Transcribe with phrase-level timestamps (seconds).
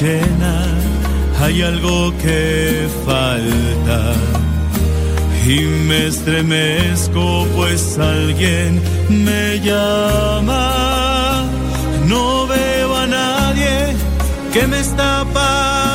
[0.00, 0.66] llena,
[1.40, 4.12] hay algo que falta.
[5.46, 11.44] Y me estremezco pues alguien me llama.
[12.06, 13.94] No veo a nadie
[14.52, 15.85] que me está pasando.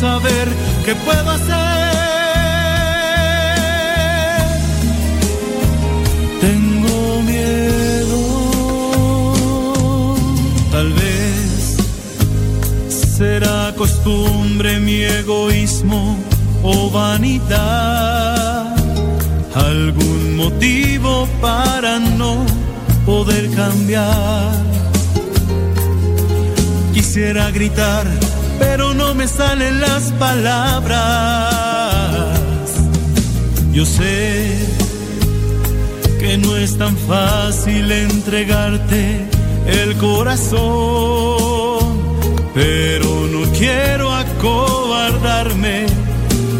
[0.00, 0.48] Saber
[0.84, 1.56] qué puedo hacer.
[6.40, 8.20] Tengo miedo,
[10.70, 11.76] tal vez
[13.16, 16.18] será costumbre mi egoísmo
[16.62, 18.76] o vanidad,
[19.54, 22.44] algún motivo para no
[23.06, 24.66] poder cambiar.
[26.92, 28.06] Quisiera gritar
[28.58, 30.96] pero no me salen las palabras.
[33.72, 34.56] Yo sé
[36.18, 39.20] que no es tan fácil entregarte
[39.66, 40.58] el corazón,
[42.54, 45.86] pero no quiero acobardarme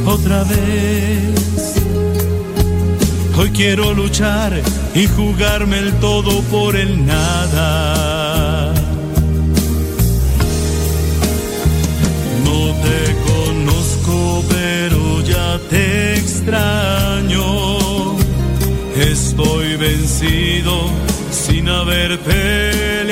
[0.06, 1.76] otra vez.
[3.38, 4.52] Hoy quiero luchar
[4.94, 8.15] y jugarme el todo por el nada
[19.76, 20.90] vencido
[21.30, 23.05] sin haber peleado.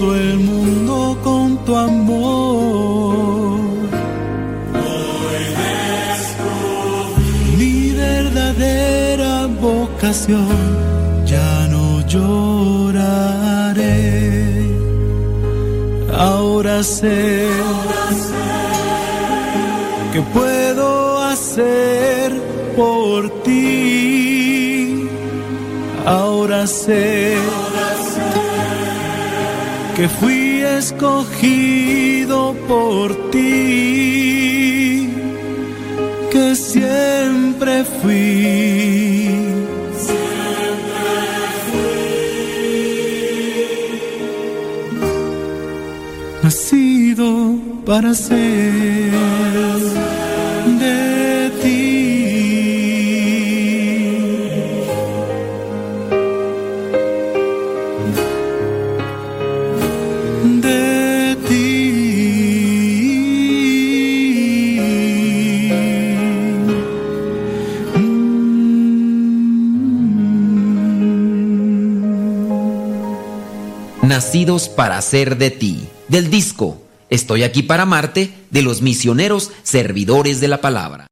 [0.00, 3.60] Todo el mundo con tu amor.
[4.86, 5.44] Hoy
[7.58, 10.48] mi verdadera vocación,
[11.26, 13.10] ya no lloraré.
[16.16, 17.46] Ahora sé
[20.12, 22.32] que puedo hacer
[22.74, 25.08] por ti.
[26.06, 27.36] Ahora sé
[30.00, 35.10] que fui escogido por ti,
[36.32, 39.28] que siempre fui.
[46.42, 49.39] Nacido para ser
[74.68, 75.80] para ser de ti.
[76.08, 81.08] Del disco Estoy aquí para amarte de los misioneros servidores de la palabra.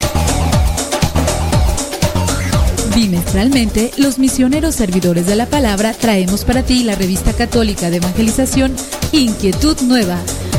[2.94, 8.74] Bimestralmente, los misioneros servidores de la palabra traemos para ti la revista católica de evangelización
[9.10, 10.18] Inquietud Nueva,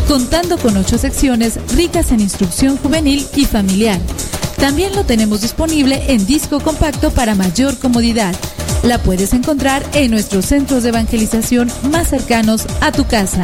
[0.10, 4.00] contando con ocho secciones ricas en instrucción juvenil y familiar.
[4.58, 8.36] También lo tenemos disponible en disco compacto para mayor comodidad
[8.84, 13.42] la puedes encontrar en nuestros centros de evangelización más cercanos a tu casa.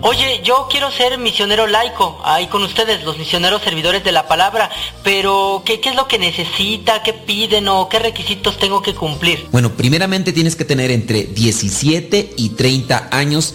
[0.00, 4.70] Oye, yo quiero ser misionero laico, ahí con ustedes, los misioneros servidores de la palabra,
[5.02, 7.02] pero ¿qué, ¿qué, es lo que necesita?
[7.02, 9.46] ¿Qué piden o qué requisitos tengo que cumplir?
[9.52, 13.54] Bueno, primeramente tienes que tener entre 17 y 30 años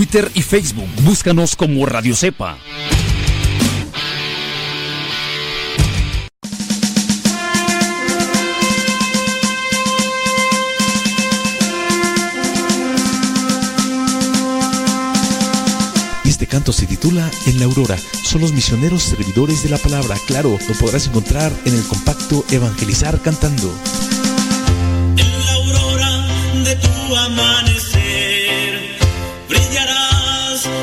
[0.00, 0.88] Twitter y Facebook.
[1.02, 2.56] Búscanos como Radio Cepa.
[16.24, 17.98] Este canto se titula En la Aurora.
[18.22, 20.16] Son los misioneros servidores de la palabra.
[20.26, 23.70] Claro, lo podrás encontrar en el compacto Evangelizar Cantando.
[25.18, 26.26] En la aurora
[26.64, 27.79] de tu amanecer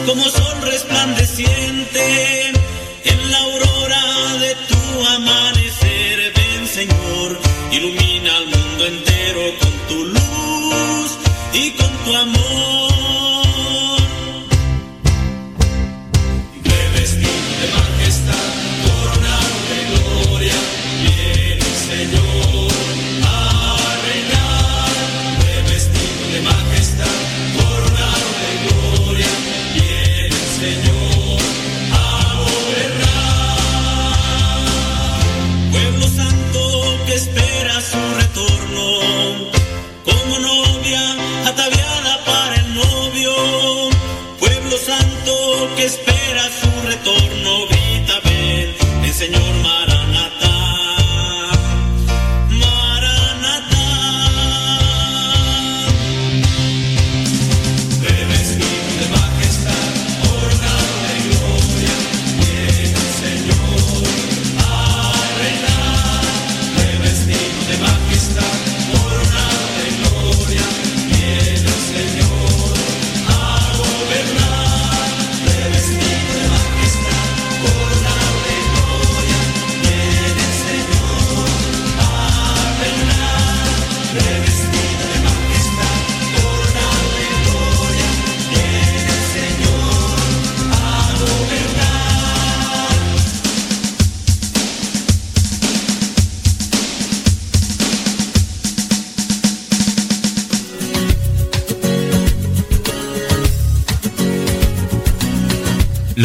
[0.07, 2.56] como sol resplandeciente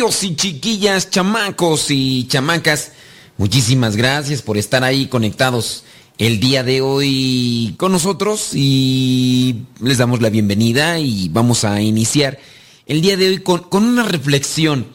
[0.00, 2.92] y chiquillas, chamacos y chamacas,
[3.36, 5.84] muchísimas gracias por estar ahí conectados
[6.16, 12.38] el día de hoy con nosotros y les damos la bienvenida y vamos a iniciar
[12.86, 14.86] el día de hoy con, una reflexión.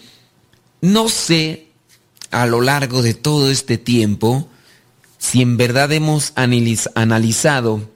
[0.82, 1.68] No sé
[2.32, 4.50] a lo largo de todo este tiempo
[5.20, 7.88] si en verdad hemos analizado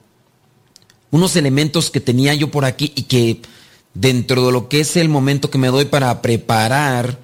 [1.10, 3.42] unos elementos que tenía yo por aquí y que
[3.94, 7.18] dentro de lo que es el momento que me doy para preparar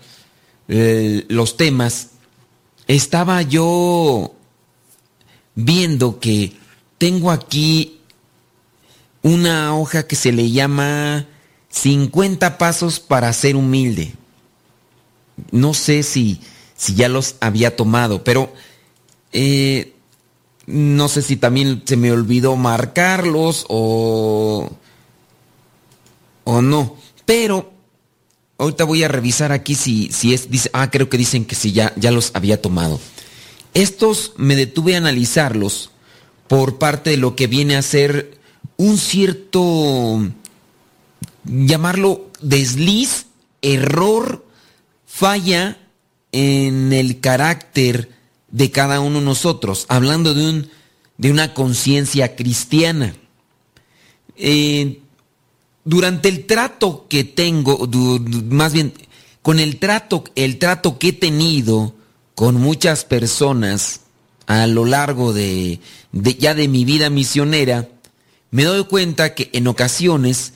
[0.69, 2.11] eh, los temas,
[2.87, 4.35] estaba yo
[5.55, 6.53] viendo que
[6.99, 8.01] tengo aquí
[9.23, 11.27] una hoja que se le llama
[11.71, 14.15] 50 pasos para ser humilde.
[15.51, 16.41] No sé si,
[16.77, 18.53] si ya los había tomado, pero
[19.33, 19.95] eh,
[20.67, 24.71] no sé si también se me olvidó marcarlos o,
[26.47, 26.97] o no.
[27.27, 27.73] Pero
[28.57, 31.73] ahorita voy a revisar aquí si, si es, dice, ah, creo que dicen que sí,
[31.73, 32.99] ya, ya los había tomado.
[33.75, 35.91] Estos me detuve a analizarlos
[36.49, 38.39] por parte de lo que viene a ser
[38.77, 40.31] un cierto,
[41.45, 43.27] llamarlo desliz,
[43.61, 44.47] error,
[45.05, 45.79] falla
[46.31, 48.11] en el carácter
[48.51, 50.71] de cada uno de nosotros, hablando de, un,
[51.19, 53.17] de una conciencia cristiana.
[54.37, 55.01] Eh,
[55.87, 57.89] durante el trato que tengo,
[58.51, 58.93] más bien,
[59.41, 61.95] con el trato, el trato que he tenido
[62.35, 64.01] con muchas personas
[64.47, 65.79] a lo largo de,
[66.13, 67.89] ya de mi vida misionera,
[68.51, 70.55] me doy cuenta que en ocasiones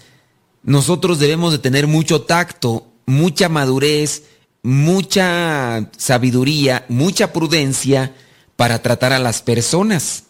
[0.65, 4.25] nosotros debemos de tener mucho tacto, mucha madurez,
[4.65, 8.17] mucha sabiduría, mucha prudencia
[8.57, 10.25] para tratar a las personas.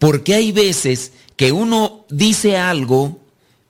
[0.00, 3.20] Porque hay veces que uno dice algo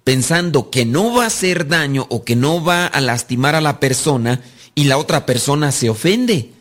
[0.07, 3.81] pensando que no va a hacer daño o que no va a lastimar a la
[3.81, 4.41] persona
[4.77, 6.53] y la otra persona se ofende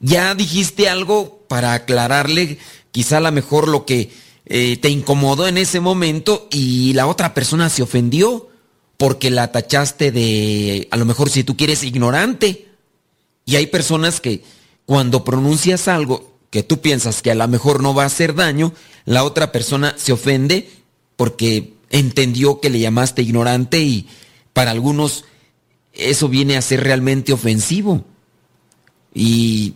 [0.00, 2.58] ya dijiste algo para aclararle
[2.90, 4.10] quizá a lo mejor lo que
[4.46, 8.48] eh, te incomodó en ese momento y la otra persona se ofendió
[8.96, 12.66] porque la tachaste de, a lo mejor si tú quieres, ignorante.
[13.44, 14.42] Y hay personas que
[14.86, 18.72] cuando pronuncias algo que tú piensas que a lo mejor no va a hacer daño,
[19.04, 20.68] la otra persona se ofende
[21.16, 24.08] porque entendió que le llamaste ignorante y
[24.52, 25.24] para algunos
[25.92, 28.04] eso viene a ser realmente ofensivo.
[29.14, 29.74] Y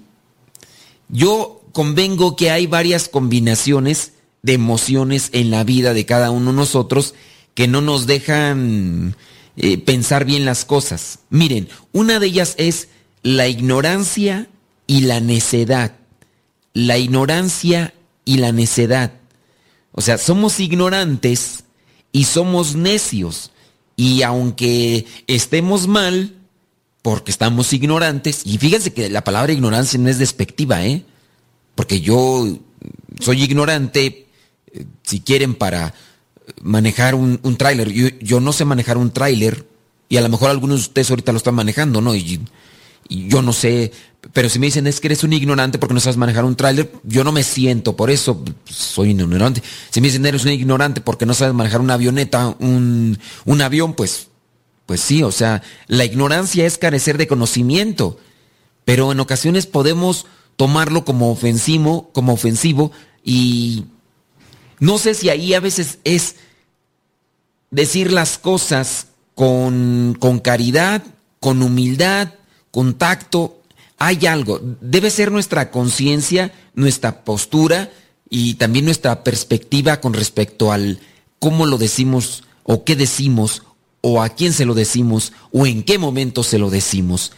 [1.08, 6.56] yo convengo que hay varias combinaciones de emociones en la vida de cada uno de
[6.56, 7.14] nosotros
[7.54, 9.16] que no nos dejan
[9.56, 11.20] eh, pensar bien las cosas.
[11.30, 12.88] Miren, una de ellas es
[13.22, 14.48] la ignorancia
[14.86, 15.96] y la necedad.
[16.74, 19.12] La ignorancia y la necedad.
[19.92, 21.64] O sea, somos ignorantes
[22.12, 23.50] y somos necios.
[23.96, 26.34] Y aunque estemos mal,
[27.02, 28.42] porque estamos ignorantes.
[28.44, 31.04] Y fíjense que la palabra ignorancia no es despectiva, ¿eh?
[31.74, 32.58] Porque yo
[33.20, 34.26] soy ignorante,
[34.72, 35.94] eh, si quieren, para
[36.62, 37.92] manejar un, tráiler.
[38.20, 39.66] Yo, no sé manejar un tráiler
[40.08, 42.14] y a lo mejor algunos de ustedes ahorita lo están manejando, ¿no?
[43.08, 43.92] Yo no sé,
[44.32, 46.90] pero si me dicen es que eres un ignorante porque no sabes manejar un tráiler,
[47.04, 49.62] yo no me siento, por eso soy un ignorante.
[49.90, 53.94] Si me dicen eres un ignorante porque no sabes manejar una avioneta, un, un avión,
[53.94, 54.28] pues
[54.86, 58.18] pues sí, o sea, la ignorancia es carecer de conocimiento,
[58.84, 62.92] pero en ocasiones podemos tomarlo como ofensivo, como ofensivo
[63.24, 63.84] y
[64.80, 66.36] no sé si ahí a veces es
[67.70, 71.02] decir las cosas con, con caridad,
[71.40, 72.34] con humildad,
[72.72, 73.60] con tacto.
[73.98, 77.92] Hay algo, debe ser nuestra conciencia, nuestra postura
[78.28, 80.98] y también nuestra perspectiva con respecto al
[81.38, 83.62] cómo lo decimos o qué decimos
[84.00, 87.30] o a quién se lo decimos o en qué momento se lo decimos.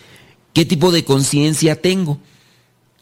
[0.54, 2.18] ¿Qué tipo de conciencia tengo?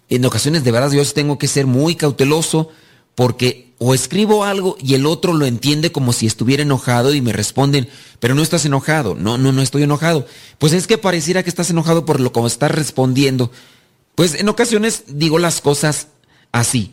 [0.08, 2.70] En ocasiones de verdad yo tengo que ser muy cauteloso
[3.14, 7.32] porque o escribo algo y el otro lo entiende como si estuviera enojado y me
[7.32, 7.88] responden,
[8.20, 9.16] pero no estás enojado.
[9.16, 10.24] No, no, no estoy enojado.
[10.58, 13.50] Pues es que pareciera que estás enojado por lo como estás respondiendo.
[14.14, 16.06] Pues en ocasiones digo las cosas
[16.52, 16.92] así.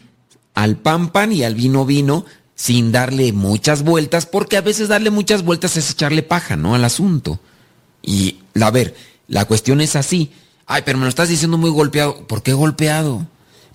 [0.56, 5.12] Al pan pan y al vino vino, sin darle muchas vueltas, porque a veces darle
[5.12, 6.74] muchas vueltas es echarle paja, ¿no?
[6.74, 7.40] Al asunto.
[8.02, 8.96] Y, a ver,
[9.28, 10.32] la cuestión es así.
[10.66, 12.26] Ay, pero me lo estás diciendo muy golpeado.
[12.26, 13.28] ¿Por qué golpeado?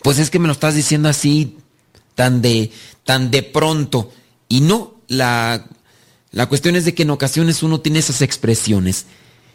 [0.03, 1.59] Pues es que me lo estás diciendo así,
[2.15, 2.71] tan de,
[3.05, 4.13] tan de pronto.
[4.49, 5.67] Y no, la,
[6.35, 9.07] La cuestión es de que en ocasiones uno tiene esas expresiones.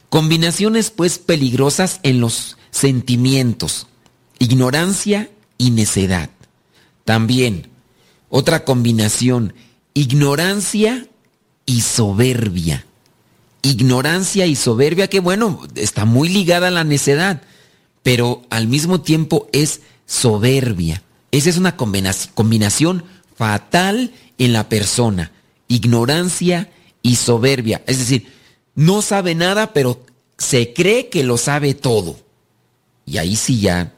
[0.10, 3.88] Combinaciones pues peligrosas en los sentimientos.
[4.40, 6.30] Ignorancia y necedad.
[7.04, 7.68] También
[8.30, 9.54] otra combinación.
[9.94, 11.08] Ignorancia
[11.66, 12.86] y soberbia.
[13.62, 17.42] Ignorancia y soberbia que bueno, está muy ligada a la necedad,
[18.04, 21.04] pero al mismo tiempo es soberbia.
[21.32, 23.04] Esa es una combinación
[23.36, 25.32] fatal en la persona.
[25.68, 26.72] Ignorancia
[27.02, 27.82] y soberbia.
[27.88, 28.28] Es decir,
[28.76, 30.04] no sabe nada, pero
[30.38, 32.18] se cree que lo sabe todo.
[33.06, 33.94] Y ahí sí ya.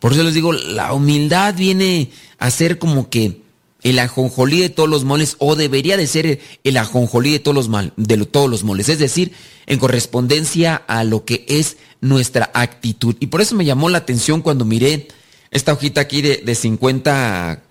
[0.00, 3.42] Por eso les digo, la humildad viene a ser como que
[3.82, 7.68] el ajonjolí de todos los moles, o debería de ser el ajonjolí de todos los,
[7.68, 8.88] mal, de todos los moles.
[8.88, 9.32] Es decir,
[9.66, 13.16] en correspondencia a lo que es nuestra actitud.
[13.20, 15.08] Y por eso me llamó la atención cuando miré
[15.50, 17.62] esta hojita aquí de, de 50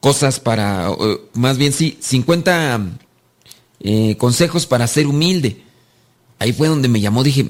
[0.00, 0.90] cosas para,
[1.34, 2.80] más bien sí, 50
[3.80, 5.62] eh, consejos para ser humilde.
[6.38, 7.46] Ahí fue donde me llamó, dije,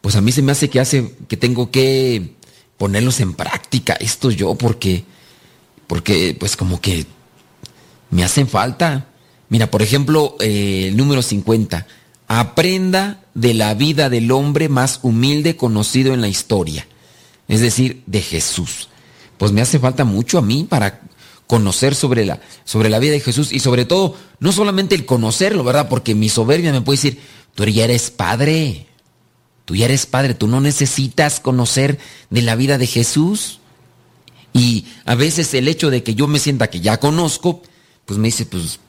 [0.00, 2.34] pues a mí se me hace que hace, que tengo que
[2.76, 5.04] ponerlos en práctica, esto yo, porque,
[5.86, 7.06] porque pues como que
[8.10, 9.08] me hacen falta.
[9.48, 11.86] Mira, por ejemplo, eh, el número 50,
[12.28, 16.86] aprenda de la vida del hombre más humilde conocido en la historia,
[17.48, 18.88] es decir, de Jesús.
[19.38, 21.00] Pues me hace falta mucho a mí para
[21.46, 25.64] conocer sobre la, sobre la vida de Jesús y sobre todo, no solamente el conocerlo,
[25.64, 25.88] ¿verdad?
[25.88, 27.20] Porque mi soberbia me puede decir,
[27.54, 28.86] tú ya eres padre,
[29.64, 31.98] tú ya eres padre, tú no necesitas conocer
[32.30, 33.60] de la vida de Jesús.
[34.52, 37.62] Y a veces el hecho de que yo me sienta que ya conozco,
[38.06, 38.80] pues me dice, pues,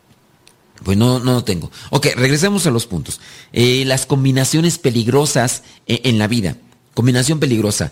[0.83, 1.71] pues no, no lo tengo.
[1.89, 3.19] Ok, regresemos a los puntos.
[3.51, 6.55] Eh, las combinaciones peligrosas en, en la vida.
[6.93, 7.91] Combinación peligrosa.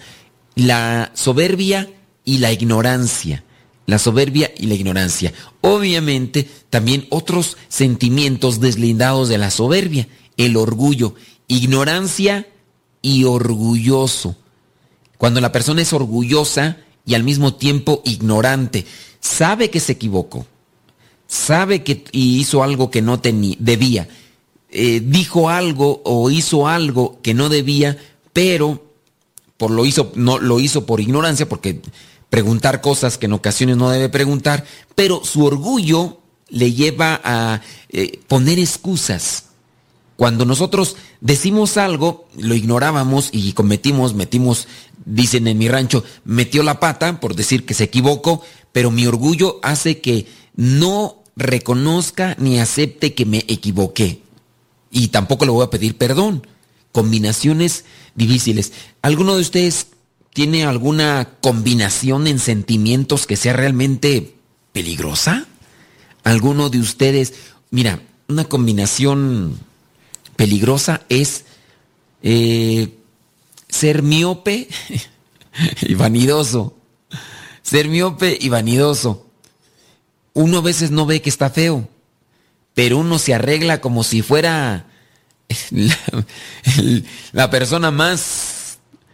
[0.55, 1.89] La soberbia
[2.25, 3.43] y la ignorancia
[3.85, 5.33] la soberbia y la ignorancia.
[5.61, 11.15] Obviamente, también otros sentimientos deslindados de la soberbia, el orgullo,
[11.47, 12.47] ignorancia
[13.01, 14.35] y orgulloso.
[15.17, 18.85] Cuando la persona es orgullosa y al mismo tiempo ignorante,
[19.19, 20.45] sabe que se equivocó,
[21.27, 24.07] sabe que hizo algo que no tenía, debía,
[24.71, 27.97] eh, dijo algo o hizo algo que no debía,
[28.33, 28.83] pero
[29.57, 31.81] por lo hizo, no lo hizo por ignorancia, porque
[32.29, 38.19] preguntar cosas que en ocasiones no debe preguntar, pero su orgullo le lleva a eh,
[38.27, 39.45] poner excusas.
[40.15, 44.67] Cuando nosotros decimos algo, lo ignorábamos y cometimos, metimos,
[45.03, 49.59] dicen en mi rancho, metió la pata por decir que se equivocó, pero mi orgullo
[49.61, 54.21] hace que no reconozca ni acepte que me equivoqué.
[54.89, 56.47] Y tampoco le voy a pedir perdón.
[56.93, 57.83] Combinaciones
[58.15, 58.71] difíciles.
[59.01, 59.87] ¿Alguno de ustedes
[60.35, 64.35] tiene alguna combinación en sentimientos que sea realmente
[64.73, 65.47] peligrosa?
[66.25, 67.35] ¿Alguno de ustedes?
[67.71, 69.57] Mira, una combinación
[70.35, 71.45] peligrosa es
[72.21, 72.97] eh,
[73.69, 74.67] ser miope
[75.81, 76.75] y vanidoso.
[77.61, 79.27] Ser miope y vanidoso.
[80.33, 81.87] Uno a veces no ve que está feo,
[82.73, 84.85] pero uno se arregla como si fuera
[85.69, 85.97] la,
[87.31, 88.54] la persona más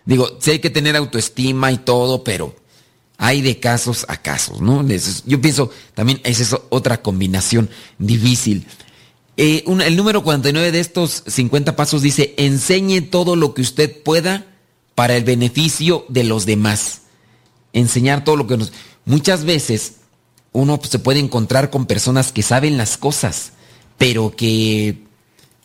[0.05, 2.55] Digo, sí hay que tener autoestima y todo, pero
[3.17, 4.83] hay de casos a casos, ¿no?
[5.25, 8.65] Yo pienso también esa es otra combinación difícil.
[9.37, 14.47] Eh, el número 49 de estos 50 pasos dice, enseñe todo lo que usted pueda
[14.95, 17.01] para el beneficio de los demás.
[17.73, 18.71] Enseñar todo lo que nos...
[19.05, 19.97] Muchas veces
[20.51, 23.53] uno se puede encontrar con personas que saben las cosas,
[23.97, 25.03] pero que,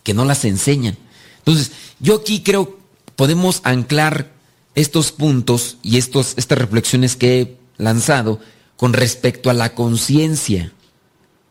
[0.03, 0.97] que no las enseñan.
[1.39, 2.77] Entonces, yo aquí creo
[3.17, 4.31] podemos anclar
[4.75, 8.39] estos puntos y estos, estas reflexiones que he lanzado
[8.77, 10.71] con respecto a la conciencia.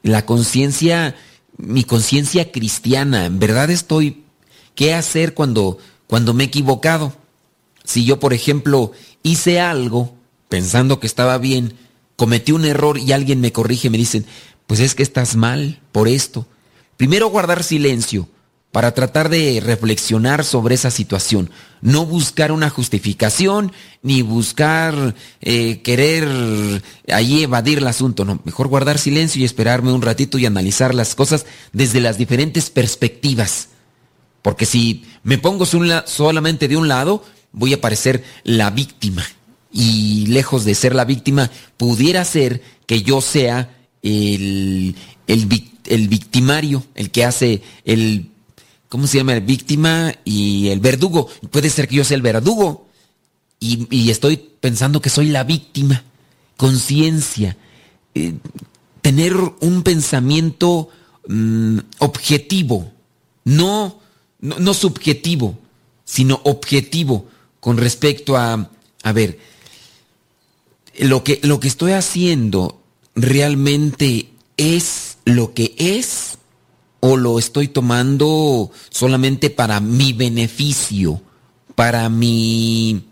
[0.02, 1.16] La conciencia,
[1.58, 4.22] mi conciencia cristiana, ¿en verdad estoy?
[4.76, 7.14] ¿Qué hacer cuando, cuando me he equivocado?
[7.84, 8.92] Si yo, por ejemplo,
[9.24, 10.14] hice algo
[10.48, 11.74] pensando que estaba bien,
[12.14, 14.24] cometí un error y alguien me corrige, me dicen,
[14.68, 16.46] pues es que estás mal por esto.
[16.96, 18.28] Primero guardar silencio
[18.72, 21.50] para tratar de reflexionar sobre esa situación.
[21.80, 26.28] No buscar una justificación, ni buscar eh, querer
[27.10, 28.24] ahí evadir el asunto.
[28.24, 32.68] No, mejor guardar silencio y esperarme un ratito y analizar las cosas desde las diferentes
[32.68, 33.68] perspectivas.
[34.42, 39.24] Porque si me pongo solamente de un lado, voy a parecer la víctima.
[39.72, 44.94] Y lejos de ser la víctima, pudiera ser que yo sea el,
[45.26, 48.30] el, el victimario, el que hace el
[48.88, 49.34] ¿cómo se llama?
[49.34, 51.28] El víctima y el verdugo.
[51.50, 52.86] Puede ser que yo sea el verdugo
[53.60, 56.04] y, estoy pensando que soy la víctima.
[56.56, 57.56] Conciencia.
[58.14, 58.34] Eh,
[59.02, 60.88] tener un pensamiento
[61.28, 62.90] mm, objetivo,
[63.44, 64.00] no,
[64.40, 65.58] no, subjetivo,
[66.04, 67.28] sino objetivo
[67.60, 68.70] con respecto a,
[69.02, 69.38] a ver,
[70.98, 72.82] lo que, lo que estoy haciendo
[73.14, 76.35] realmente es lo que es
[77.08, 81.22] o lo estoy tomando solamente para mi beneficio,
[81.76, 83.04] para mi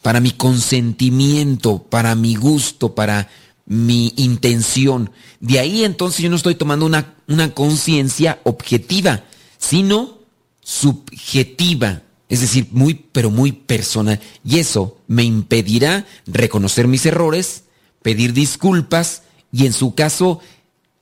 [0.00, 3.28] para mi consentimiento, para mi gusto, para
[3.66, 5.10] mi intención.
[5.40, 9.24] De ahí entonces yo no estoy tomando una, una conciencia objetiva,
[9.58, 10.18] sino
[10.62, 14.20] subjetiva, es decir, muy, pero muy personal.
[14.44, 17.64] Y eso me impedirá reconocer mis errores,
[18.02, 20.40] pedir disculpas y en su caso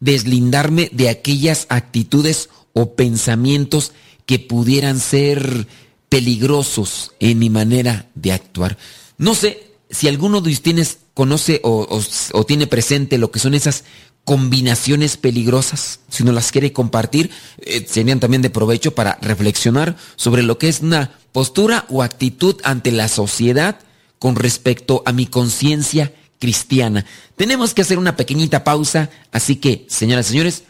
[0.01, 3.93] deslindarme de aquellas actitudes o pensamientos
[4.27, 5.67] que pudieran ser
[6.09, 8.77] peligrosos en mi manera de actuar.
[9.19, 12.03] No sé si alguno de ustedes conoce o,
[12.47, 13.85] tiene presente lo que son esas
[14.25, 20.43] combinaciones peligrosas, si no las quiere compartir, eh, serían también de provecho para reflexionar sobre
[20.43, 23.79] lo que es una postura o actitud ante la sociedad
[24.19, 27.05] con respecto a mi conciencia cristiana.
[27.37, 30.63] Tenemos que hacer una pequeñita pausa, así que, señoras y señores,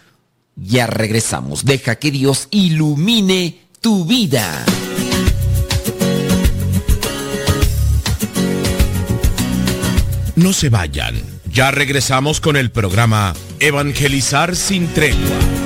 [0.57, 1.65] ya regresamos.
[1.65, 4.65] Deja que Dios ilumine tu vida.
[10.37, 11.15] No se vayan.
[11.51, 15.66] Ya regresamos con el programa Evangelizar sin tregua.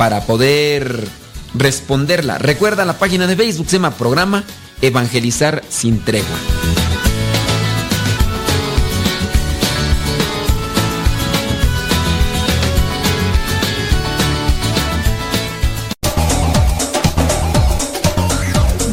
[0.00, 1.06] para poder
[1.52, 2.38] responderla.
[2.38, 4.44] Recuerda la página de Facebook, se Programa
[4.80, 6.26] Evangelizar sin tregua.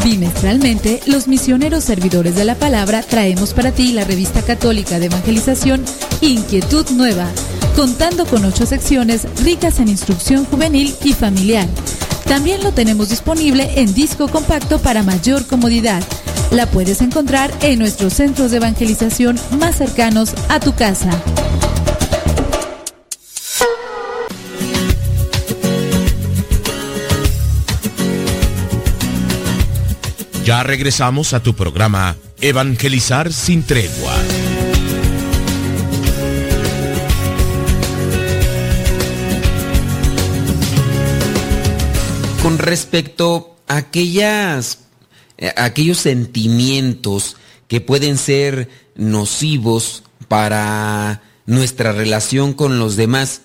[0.04, 5.86] Bimestralmente, los misioneros servidores de la palabra traemos para ti la revista católica de evangelización
[6.20, 7.32] Inquietud Nueva
[7.78, 11.68] contando con ocho secciones ricas en instrucción juvenil y familiar.
[12.26, 16.02] También lo tenemos disponible en disco compacto para mayor comodidad.
[16.50, 21.12] La puedes encontrar en nuestros centros de evangelización más cercanos a tu casa.
[30.44, 34.16] Ya regresamos a tu programa Evangelizar sin tregua.
[42.60, 44.80] Respecto a aquellas,
[45.38, 47.36] eh, aquellos sentimientos
[47.67, 53.41] que pueden ser nocivos para nuestra relación con los demás,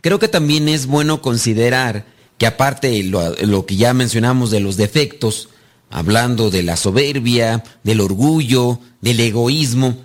[0.00, 2.06] creo que también es bueno considerar
[2.38, 5.48] que aparte de lo, lo que ya mencionamos de los defectos,
[5.90, 9.98] hablando de la soberbia, del orgullo, del egoísmo,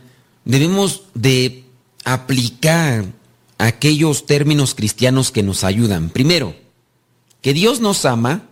[0.46, 1.64] debemos de
[2.06, 3.06] aplicar
[3.58, 6.10] aquellos términos cristianos que nos ayudan.
[6.10, 6.56] Primero,
[7.42, 8.44] que Dios nos ama,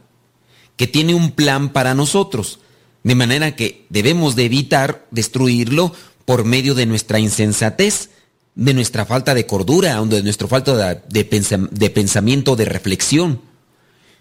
[0.76, 2.60] que tiene un plan para nosotros,
[3.04, 5.93] de manera que debemos de evitar destruirlo
[6.26, 8.10] por medio de nuestra insensatez,
[8.56, 13.41] de nuestra falta de cordura, de nuestra falta de, pensamiento, de reflexión.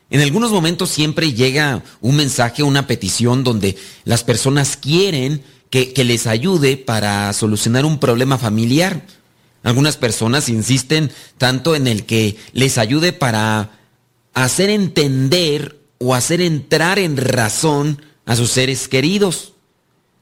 [0.09, 6.27] En algunos momentos siempre llega un mensaje, una petición donde las personas quieren que les
[6.27, 9.05] ayude para solucionar un problema familiar.
[9.63, 13.76] Algunas personas insisten tanto en el que les ayude para
[14.37, 19.55] hacer entender o hacer entrar en razón a sus seres queridos,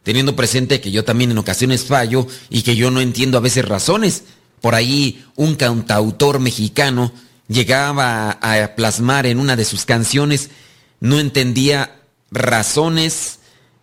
[0.05, 3.65] teniendo presente que yo también en ocasiones fallo y que yo no entiendo a veces
[3.65, 4.23] razones.
[4.61, 7.13] Por ahí un cantautor mexicano
[7.49, 10.51] llegaba a plasmar en una de sus canciones,
[11.01, 12.01] no entendía
[12.31, 13.41] razones,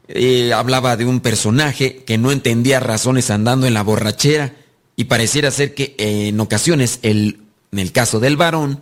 [0.08, 4.54] eh, hablaba de un personaje que no entendía razones andando en la borrachera
[4.96, 7.42] y pareciera ser que en ocasiones, el,
[7.74, 8.82] en el caso del varón,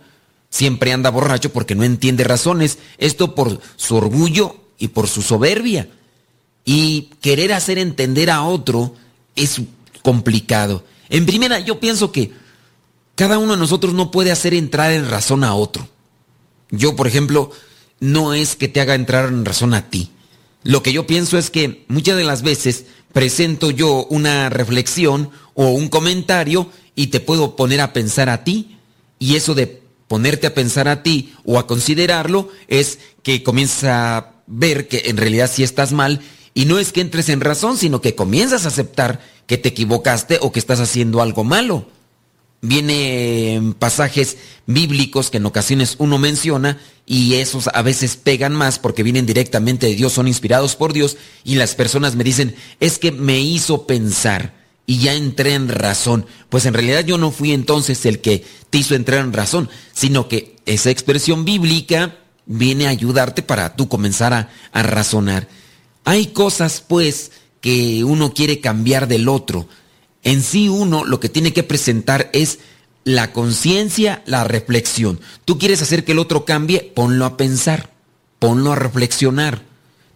[0.50, 5.88] siempre anda borracho porque no entiende razones, esto por su orgullo y por su soberbia.
[6.64, 8.94] Y querer hacer entender a otro
[9.36, 9.62] es
[10.02, 10.84] complicado.
[11.08, 12.32] En primera, yo pienso que
[13.14, 15.88] cada uno de nosotros no puede hacer entrar en razón a otro.
[16.70, 17.50] Yo, por ejemplo,
[18.00, 20.10] no es que te haga entrar en razón a ti.
[20.62, 25.70] Lo que yo pienso es que muchas de las veces presento yo una reflexión o
[25.70, 28.76] un comentario y te puedo poner a pensar a ti.
[29.18, 29.79] Y eso de
[30.10, 35.16] ponerte a pensar a ti o a considerarlo es que comienzas a ver que en
[35.16, 36.20] realidad sí estás mal
[36.52, 40.38] y no es que entres en razón, sino que comienzas a aceptar que te equivocaste
[40.40, 41.86] o que estás haciendo algo malo.
[42.60, 49.04] Viene pasajes bíblicos que en ocasiones uno menciona y esos a veces pegan más porque
[49.04, 53.12] vienen directamente de Dios, son inspirados por Dios y las personas me dicen, es que
[53.12, 54.59] me hizo pensar
[54.90, 56.26] y ya entré en razón.
[56.48, 60.26] Pues en realidad yo no fui entonces el que te hizo entrar en razón, sino
[60.26, 65.46] que esa expresión bíblica viene a ayudarte para tú comenzar a, a razonar.
[66.02, 69.68] Hay cosas pues que uno quiere cambiar del otro,
[70.24, 72.58] en sí uno lo que tiene que presentar es
[73.04, 75.20] la conciencia, la reflexión.
[75.44, 77.90] Tú quieres hacer que el otro cambie, ponlo a pensar,
[78.40, 79.62] ponlo a reflexionar.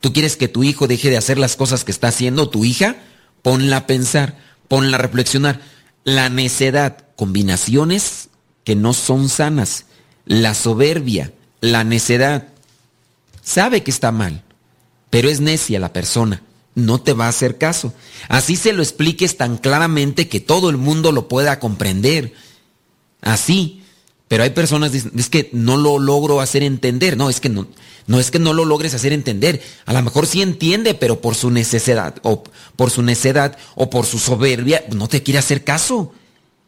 [0.01, 2.97] Tú quieres que tu hijo deje de hacer las cosas que está haciendo tu hija,
[3.43, 4.43] ponla a pensar,
[4.75, 5.61] ponla a reflexionar.
[6.03, 8.29] La necedad, combinaciones
[8.65, 9.85] que no son sanas.
[10.27, 12.49] La soberbia, la necedad.
[13.41, 14.43] Sabe que está mal,
[15.11, 16.43] pero es necia la persona
[16.75, 17.95] no te va a hacer caso.
[18.29, 22.35] Así se lo expliques tan claramente que todo el mundo lo pueda comprender.
[23.21, 23.84] Así.
[24.29, 27.17] Pero hay personas que dicen, es que no lo logro hacer entender.
[27.17, 27.67] No, es que no,
[28.07, 29.63] no es que no lo logres hacer entender.
[29.87, 32.43] A lo mejor sí entiende, pero por su necesidad, o
[32.77, 36.13] por su necedad, o por su soberbia, no te quiere hacer caso.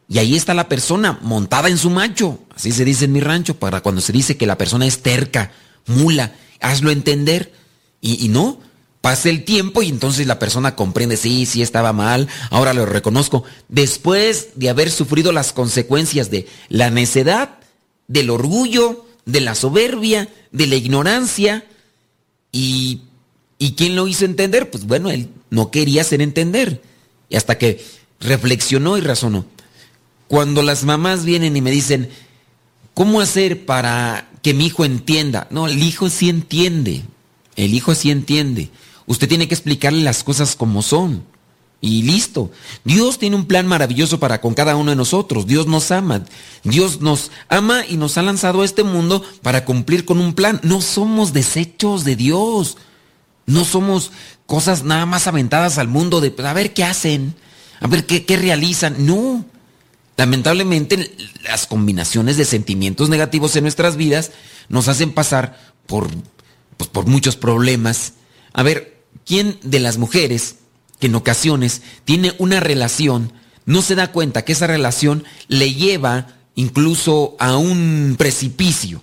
[0.09, 2.39] Y ahí está la persona montada en su macho.
[2.55, 5.51] Así se dice en mi rancho, para cuando se dice que la persona es terca,
[5.87, 7.53] mula, hazlo entender.
[8.01, 8.61] Y, y no,
[9.07, 13.45] Pasa el tiempo y entonces la persona comprende, sí, sí estaba mal, ahora lo reconozco.
[13.69, 17.61] Después de haber sufrido las consecuencias de la necedad,
[18.09, 21.65] del orgullo, de la soberbia, de la ignorancia,
[22.51, 23.03] y,
[23.61, 24.73] ¿y quién lo hizo entender?
[24.73, 26.83] Pues bueno, él no quería hacer entender.
[27.29, 27.85] Y hasta que
[28.19, 29.47] reflexionó y razonó.
[30.27, 32.11] Cuando las mamás vienen y me dicen,
[32.93, 35.47] ¿cómo hacer para que mi hijo entienda?
[35.51, 37.05] No, el hijo sí entiende.
[37.55, 38.71] El hijo sí entiende.
[39.07, 41.25] Usted tiene que explicarle las cosas como son.
[41.81, 42.51] Y listo.
[42.85, 45.47] Dios tiene un plan maravilloso para con cada uno de nosotros.
[45.47, 46.25] Dios nos ama.
[46.65, 50.59] Dios nos ama y nos ha lanzado a este mundo para cumplir con un plan.
[50.63, 52.79] No somos desechos de Dios.
[53.45, 54.11] No somos
[54.47, 57.35] cosas nada más aventadas al mundo de a ver qué hacen,
[57.81, 59.07] a ver qué, qué realizan.
[59.07, 59.45] No.
[60.17, 61.15] Lamentablemente
[61.45, 64.33] las combinaciones de sentimientos negativos en nuestras vidas
[64.69, 66.09] nos hacen pasar por,
[66.77, 68.15] pues, por muchos problemas.
[68.53, 68.96] A ver,
[69.27, 70.57] ¿quién de las mujeres
[70.99, 73.33] que en ocasiones tiene una relación
[73.67, 79.03] no se da cuenta que esa relación le lleva incluso a un precipicio?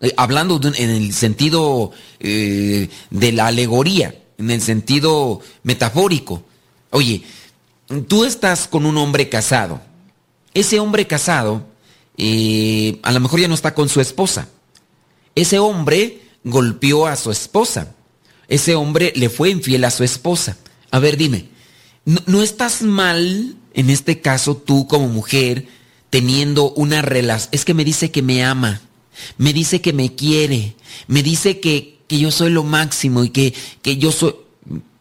[0.00, 6.44] Eh, hablando en el sentido eh, de la alegoría, en el sentido metafórico.
[6.90, 7.22] Oye,
[8.08, 9.80] tú estás con un hombre casado.
[10.54, 11.66] Ese hombre casado
[12.18, 14.48] eh, a lo mejor ya no está con su esposa.
[15.34, 17.94] Ese hombre golpeó a su esposa
[18.48, 20.56] ese hombre le fue infiel a su esposa.
[20.90, 21.48] A ver, dime,
[22.04, 25.66] ¿no, estás mal en este caso tú como mujer
[26.10, 27.48] teniendo una relación?
[27.52, 28.82] Es que me dice que me ama,
[29.38, 30.74] me dice que me quiere,
[31.06, 34.34] me dice que, que yo soy lo máximo y que, que yo soy...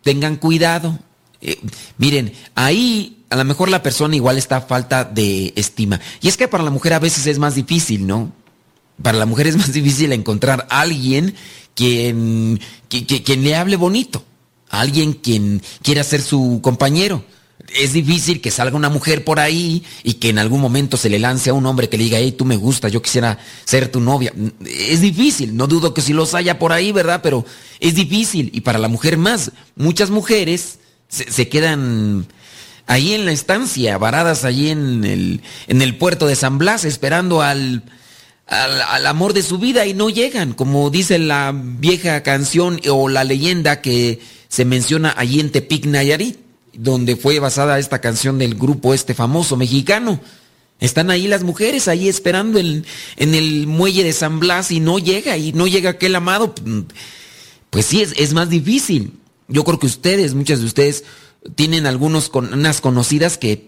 [0.04, 0.98] Tengan cuidado.
[1.42, 1.60] Eh,
[2.00, 6.02] miren, ahí a lo mejor la persona igual está a falta de estima.
[6.22, 8.34] Y es que para la mujer a veces es más difícil, ¿no?
[9.02, 11.36] Para la mujer es más difícil encontrar a alguien
[11.76, 14.24] quien, quien, le hable bonito,
[14.70, 17.24] alguien quien quiera ser su compañero.
[17.74, 21.20] es difícil que salga una mujer por ahí y que en algún momento se le
[21.20, 24.00] lance a un hombre que le diga, hey, tú me gustas, yo quisiera ser tu
[24.00, 24.34] novia.
[24.66, 27.22] Es difícil, no dudo que si los haya por ahí, ¿verdad?
[27.24, 27.46] Pero
[27.80, 28.52] es difícil.
[28.54, 32.26] Y para la mujer más, muchas mujeres se, quedan
[32.88, 37.42] ahí en la estancia, varadas allí en el, en el puerto de San Blas, esperando
[38.52, 43.10] al, al, amor de su vida y no llegan, como dice la vieja canción o
[43.10, 46.38] la leyenda que se menciona allí en Tepic, Nayarit
[46.74, 50.20] donde fue basada esta canción del grupo este famoso mexicano.
[50.80, 52.86] Están ahí las mujeres, ahí esperando en,
[53.18, 56.56] en el muelle de San Blas y no llega, y no llega aquel amado.
[57.70, 59.14] Pues sí, es, es más difícil.
[59.48, 61.04] Yo creo que ustedes, muchas de ustedes,
[61.56, 63.66] tienen algunos con, unas conocidas que,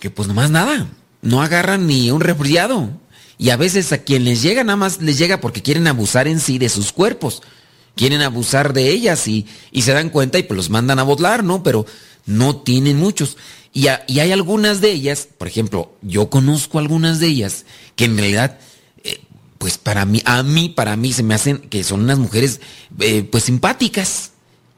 [0.00, 0.88] que pues nomás nada,
[1.22, 2.90] no agarran ni un resfriado.
[3.38, 6.40] Y a veces a quien les llega, nada más les llega porque quieren abusar en
[6.40, 7.42] sí de sus cuerpos
[7.98, 11.62] quieren abusar de ellas y, se dan cuenta y pues los mandan a botlar, ¿no?
[11.62, 11.84] Pero
[12.24, 13.36] no tienen muchos.
[13.74, 18.58] Y, hay algunas de ellas, por ejemplo, yo conozco algunas de ellas que en realidad,
[19.02, 19.20] eh,
[19.58, 22.60] pues para mí, a mí, para mí se me hacen que son unas mujeres
[23.00, 24.30] eh, pues simpáticas.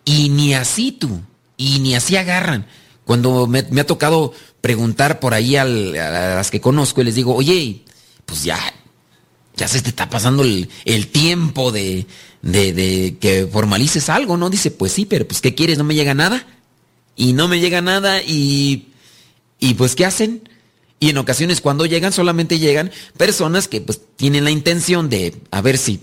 [0.06, 1.20] Y ni así tú,
[1.58, 2.66] y ni así agarran.
[3.04, 7.84] Cuando me, ha tocado preguntar por ahí a las que conozco y les digo, oye,
[8.30, 8.58] pues ya,
[9.56, 12.06] ya se te está pasando el tiempo de,
[12.42, 14.50] de, de, que formalices algo, ¿no?
[14.50, 15.78] Dice, pues sí, pero pues ¿qué quieres?
[15.78, 16.46] No me llega nada.
[17.16, 18.92] Y no me llega nada y,
[19.58, 20.48] y pues ¿qué hacen?
[21.00, 25.60] Y en ocasiones cuando llegan solamente llegan personas que pues tienen la intención de a
[25.60, 26.00] ver si,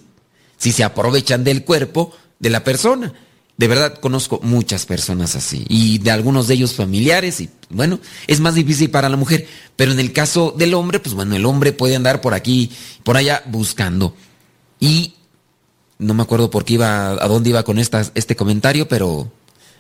[0.58, 3.14] si se aprovechan del cuerpo de la persona.
[3.58, 8.40] De verdad conozco muchas personas así y de algunos de ellos familiares y bueno, es
[8.40, 11.74] más difícil para la mujer, pero en el caso del hombre, pues bueno, el hombre
[11.74, 12.72] puede andar por aquí,
[13.04, 14.14] por allá buscando.
[14.80, 15.16] Y
[15.98, 19.32] no me acuerdo por qué iba, a dónde iba con esta, este comentario, pero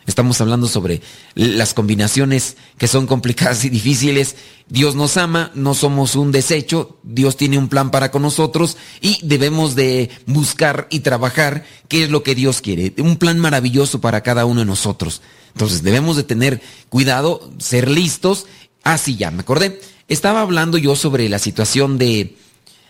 [0.07, 1.01] estamos hablando sobre
[1.35, 4.35] las combinaciones que son complicadas y difíciles.
[4.67, 9.19] Dios nos ama, no somos un desecho, Dios tiene un plan para con nosotros y
[9.21, 12.93] debemos de buscar y trabajar qué es lo que Dios quiere.
[12.97, 15.21] Un plan maravilloso para cada uno de nosotros.
[15.53, 18.47] Entonces debemos de tener cuidado, ser listos.
[18.83, 19.79] Ah, ya me acordé.
[20.07, 22.35] Estaba hablando yo sobre la situación de,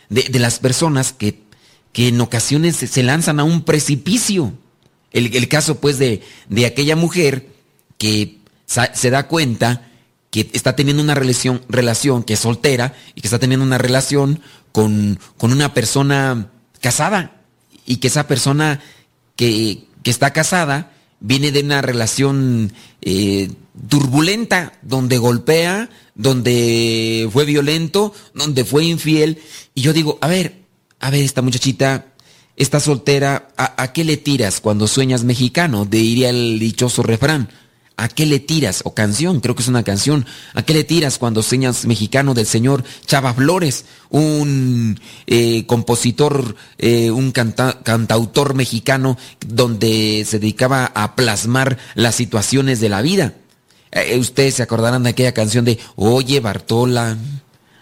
[0.09, 1.47] de, de las personas que
[1.97, 4.53] que en ocasiones se lanzan a un precipicio.
[5.11, 7.47] El, caso pues de, de, aquella mujer
[7.97, 9.87] que se da cuenta
[10.29, 14.41] que está teniendo una relación, relación, que es soltera y que está teniendo una relación
[14.71, 17.41] con, con una persona casada
[17.85, 18.81] y que esa persona
[19.35, 23.49] que, que está casada viene de una relación eh,
[23.89, 29.39] turbulenta, donde golpea, donde fue violento, donde fue infiel.
[29.73, 30.63] Y yo digo, a ver,
[30.99, 32.13] a ver, esta muchachita
[32.57, 35.85] está soltera, ¿a, qué le tiras cuando sueñas mexicano?
[35.85, 37.49] Diría el dichoso refrán.
[37.99, 38.81] ¿A qué le tiras?
[38.85, 40.25] O canción, creo que es una canción.
[40.53, 47.09] ¿A qué le tiras cuando sueñas mexicano del señor Chava Flores, un eh, compositor, eh,
[47.09, 49.17] un cantautor mexicano
[49.47, 53.33] donde se dedicaba a plasmar las situaciones de la vida?
[53.91, 57.17] Eh, ustedes se acordarán de aquella canción de, oye Bartola,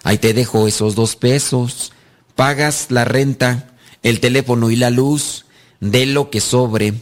[0.03, 1.91] ahí te dejo esos dos pesos
[2.35, 3.69] pagas la renta,
[4.05, 5.45] el teléfono y la luz
[5.79, 6.93] de lo que sobre,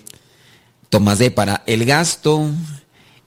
[0.89, 2.49] tomas de para el gasto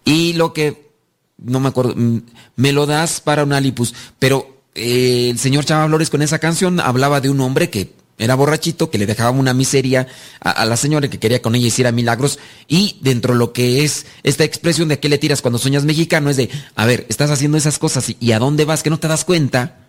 [0.02, 0.92] y lo que,
[1.36, 2.22] no me acuerdo, mm,
[2.56, 3.94] me lo das para una lipus.
[4.18, 8.34] Pero eh, el señor Chava Flores con esa canción hablaba de un hombre que era
[8.34, 10.06] borrachito, que le dejaba una miseria
[10.40, 12.38] a, la señora que quería con ella hiciera milagros.
[12.66, 16.30] Y dentro de lo que es esta expresión de qué le tiras cuando sueñas mexicano
[16.30, 18.98] es de, a ver, estás haciendo esas cosas y, y a dónde vas que no
[18.98, 19.85] te das cuenta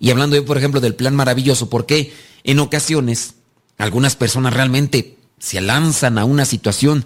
[0.00, 2.12] y hablando yo, por ejemplo, del plan maravilloso, porque
[2.44, 3.34] en ocasiones
[3.78, 7.04] algunas personas realmente se lanzan a una situación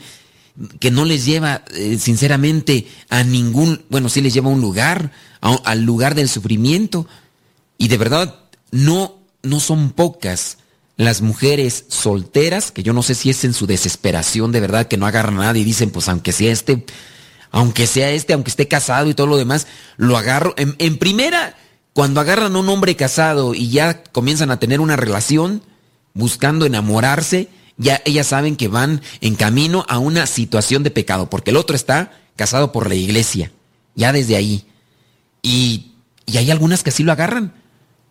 [0.81, 5.12] que no les lleva, eh, sinceramente, a ningún, bueno, sí les lleva a un lugar,
[5.40, 7.07] al lugar del sufrimiento.
[7.77, 8.40] Y de verdad,
[8.72, 10.59] no, no son pocas
[10.96, 14.96] las mujeres solteras, que yo no sé si es en su desesperación de verdad que
[14.96, 16.85] no agarran nada y dicen, pues aunque sea este,
[17.53, 20.55] aunque sea este, aunque esté casado y todo lo demás, lo agarro.
[20.57, 21.57] en primera,
[21.99, 25.63] cuando agarran a un hombre casado y ya comienzan a tener una relación,
[26.15, 31.51] buscando enamorarse, ya ellas saben que van en camino a una situación de pecado, porque
[31.51, 33.51] el otro está casado por la iglesia,
[33.97, 34.64] ya desde ahí.
[35.43, 35.91] Y,
[36.29, 37.53] hay algunas que así lo agarran,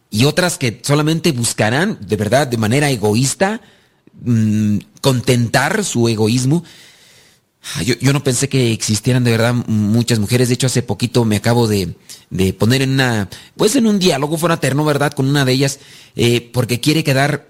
[0.09, 3.61] y otras que solamente buscarán, de verdad, de manera egoísta,
[4.21, 6.65] mm, contentar su egoísmo
[7.75, 10.47] Ah, yo, no pensé que existieran de verdad muchas mujeres.
[10.47, 11.95] De hecho, hace poquito me acabo de,
[12.57, 15.13] poner en una, pues en un diálogo fraterno, ¿verdad?
[15.13, 15.79] Con una de ellas,
[16.15, 17.47] eh, porque quiere quedar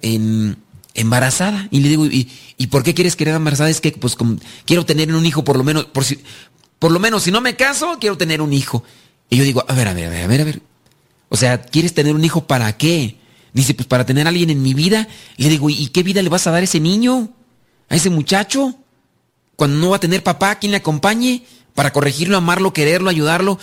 [0.93, 1.67] embarazada.
[1.71, 3.69] Y le digo, ¿y, por qué quieres quedar embarazada?
[3.69, 4.17] Es que, pues,
[4.65, 6.19] quiero tener un hijo por lo menos, por si,
[6.79, 8.83] Por lo menos, si no me caso, quiero tener un hijo.
[9.29, 10.61] Y yo digo, a ver, a ver, a ver, a ver, a ver.
[11.29, 13.17] O sea, ¿quieres tener un hijo para qué?
[13.53, 15.07] Dice, pues para tener a alguien en mi vida.
[15.37, 17.29] Le digo, ¿y qué vida le vas a dar a ese niño?
[17.89, 18.77] ¿A ese muchacho?
[19.57, 21.43] Cuando no va a tener papá, ¿quién le acompañe?
[21.73, 23.57] Para corregirlo, amarlo, quererlo, ayudarlo.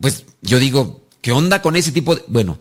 [0.00, 2.24] Pues yo digo, ¿qué onda con ese tipo de...?
[2.28, 2.58] Bueno,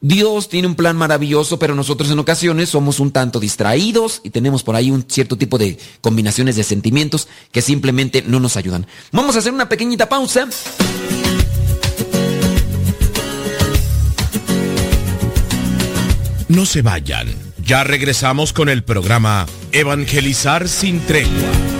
[0.00, 4.62] Dios tiene un plan maravilloso, pero nosotros en ocasiones somos un tanto distraídos y tenemos
[4.62, 8.86] por ahí un cierto tipo de combinaciones de sentimientos que simplemente no nos ayudan.
[9.10, 10.48] Vamos a hacer una pequeñita pausa.
[16.46, 17.28] No se vayan,
[17.64, 21.79] ya regresamos con el programa Evangelizar sin tregua.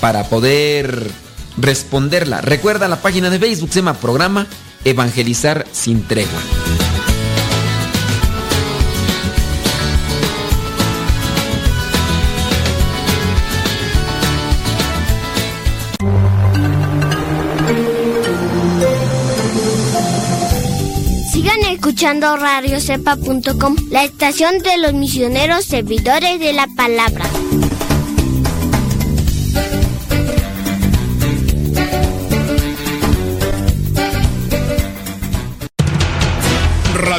[0.00, 1.10] para poder
[1.56, 2.40] responderla.
[2.40, 4.46] Recuerda la página de Facebook, se Programa
[4.84, 6.40] Evangelizar sin tregua.
[21.30, 27.26] Sigan escuchando radiocepa.com, la estación de los misioneros servidores de la palabra.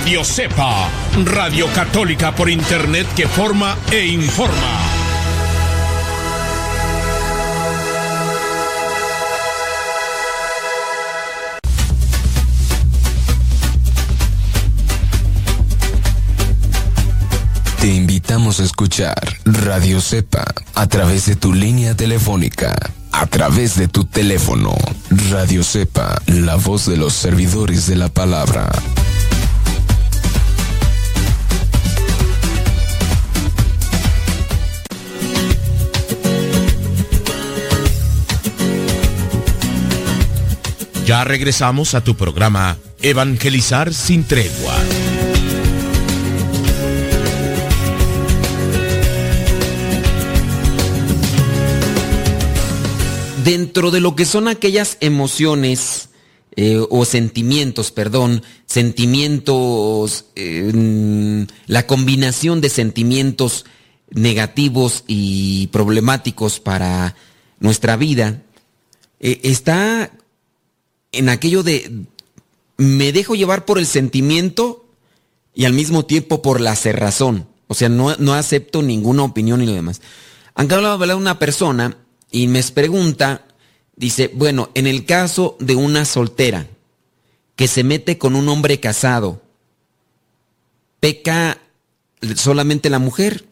[0.02, 0.90] Radio Cepa,
[1.26, 4.58] Radio Católica por Internet que forma e informa.
[17.80, 22.76] Te invitamos a escuchar Radio Cepa a través de tu línea telefónica,
[23.12, 24.76] a través de tu teléfono.
[25.30, 28.72] Radio Cepa, la voz de los servidores de la palabra.
[41.12, 44.74] Ya regresamos a tu programa Evangelizar sin tregua.
[53.44, 56.12] Dentro de lo que son aquellas emociones
[56.56, 63.66] eh, o sentimientos, perdón, sentimientos, eh, la combinación de sentimientos
[64.12, 67.18] negativos y problemáticos para
[67.60, 68.44] nuestra vida,
[69.20, 70.10] eh, está
[71.12, 72.06] en aquello de
[72.78, 74.86] me dejo llevar por el sentimiento
[75.54, 77.48] y al mismo tiempo por la cerrazón.
[77.68, 80.02] O sea, no, no acepto ninguna opinión y lo demás.
[80.56, 81.98] Acá de una persona
[82.32, 83.46] y me pregunta,
[83.96, 86.68] dice, bueno, en el caso de una soltera
[87.56, 89.42] que se mete con un hombre casado,
[91.00, 91.60] ¿peca
[92.36, 93.46] solamente la mujer?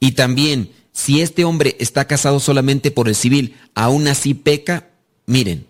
[0.00, 4.90] Y también, si este hombre está casado solamente por el civil, aún así peca,
[5.26, 5.66] miren,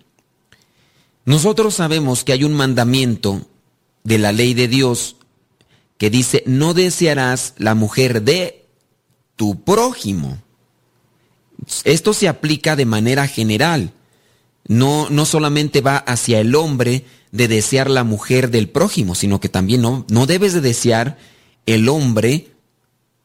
[1.31, 3.47] nosotros sabemos que hay un mandamiento
[4.03, 5.15] de la ley de Dios
[5.97, 8.67] que dice, no desearás la mujer de
[9.37, 10.39] tu prójimo.
[11.85, 13.93] Esto se aplica de manera general.
[14.67, 19.49] No, no solamente va hacia el hombre de desear la mujer del prójimo, sino que
[19.49, 21.17] también no, no debes de desear
[21.65, 22.49] el hombre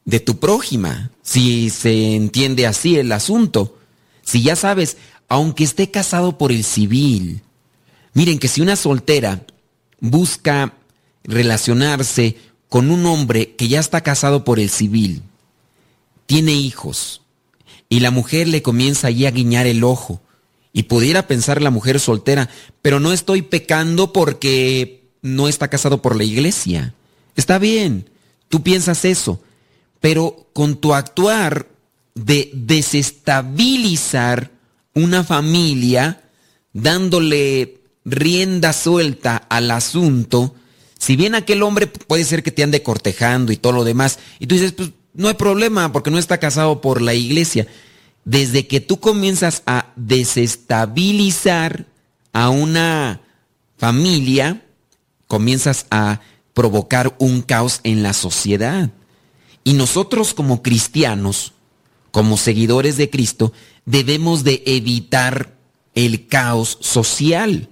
[0.04, 3.80] de tu prójima, si se entiende así el asunto.
[4.22, 4.98] Si ya sabes,
[5.28, 7.42] aunque esté casado por el civil,
[8.16, 9.46] Miren que si una soltera
[10.00, 10.74] busca
[11.26, 12.38] relacionarse
[12.70, 15.22] con un hombre que ya está casado por el civil,
[16.26, 17.22] tiene hijos,
[17.90, 20.22] y la mujer le comienza allí a guiñar el ojo,
[20.72, 22.50] y pudiera pensar la mujer soltera,
[22.82, 26.94] pero no estoy pecando porque no está casado por la iglesia.
[27.36, 28.10] Está bien,
[28.48, 29.42] tú piensas eso,
[30.00, 31.68] pero con tu actuar
[32.14, 34.52] de desestabilizar
[34.94, 36.22] una familia,
[36.72, 40.56] dándole rienda suelta al asunto,
[40.98, 44.48] si bien aquel hombre puede ser que te ande cortejando y todo lo demás, y
[44.48, 47.68] tú dices, pues no hay problema porque no está casado por la iglesia.
[48.24, 51.86] Desde que tú comienzas a desestabilizar
[52.34, 53.22] a una
[53.78, 54.66] familia,
[55.28, 56.22] comienzas a
[56.54, 58.90] provocar un caos en la sociedad.
[59.64, 61.54] Y nosotros como cristianos,
[62.12, 63.52] como seguidores de Cristo,
[63.86, 65.56] debemos de evitar
[65.94, 67.70] el caos social,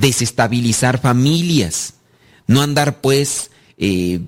[0.00, 1.94] desestabilizar familias,
[2.46, 4.20] no andar pues eh,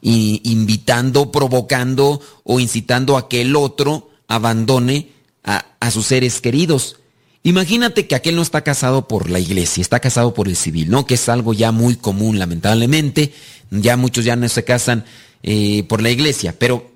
[0.00, 5.10] invitando, provocando o incitando a que el otro abandone
[5.44, 6.96] a, sus seres queridos.
[7.42, 11.06] Imagínate que aquel no está casado por la iglesia, está casado por el civil, ¿no?
[11.06, 13.32] Que es algo ya muy común, lamentablemente.
[13.70, 15.04] Ya muchos ya no se casan
[15.42, 16.90] eh, por la iglesia, pero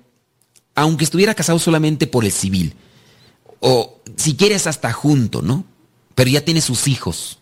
[0.75, 2.75] aunque estuviera casado solamente por el civil,
[3.59, 5.65] o si quieres hasta junto, ¿no?
[6.13, 7.39] Pero ya tiene sus hijos,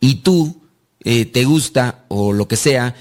[0.00, 0.60] y tú
[1.04, 2.94] eh, te gusta o lo que sea,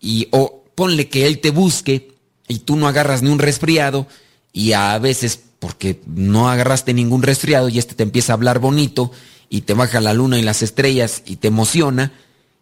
[0.00, 2.12] y o ponle que él te busque,
[2.48, 4.06] y tú no agarras ni un resfriado,
[4.52, 9.12] y a veces porque no agarraste ningún resfriado y este te empieza a hablar bonito
[9.48, 12.12] y te baja la luna y las estrellas y te emociona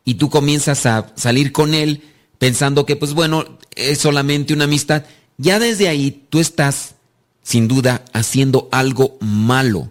[0.04, 2.02] y tú comienzas a salir con él
[2.38, 5.04] pensando que pues bueno, es solamente una amistad.
[5.38, 6.94] Ya desde ahí tú estás
[7.42, 9.90] sin duda haciendo algo malo,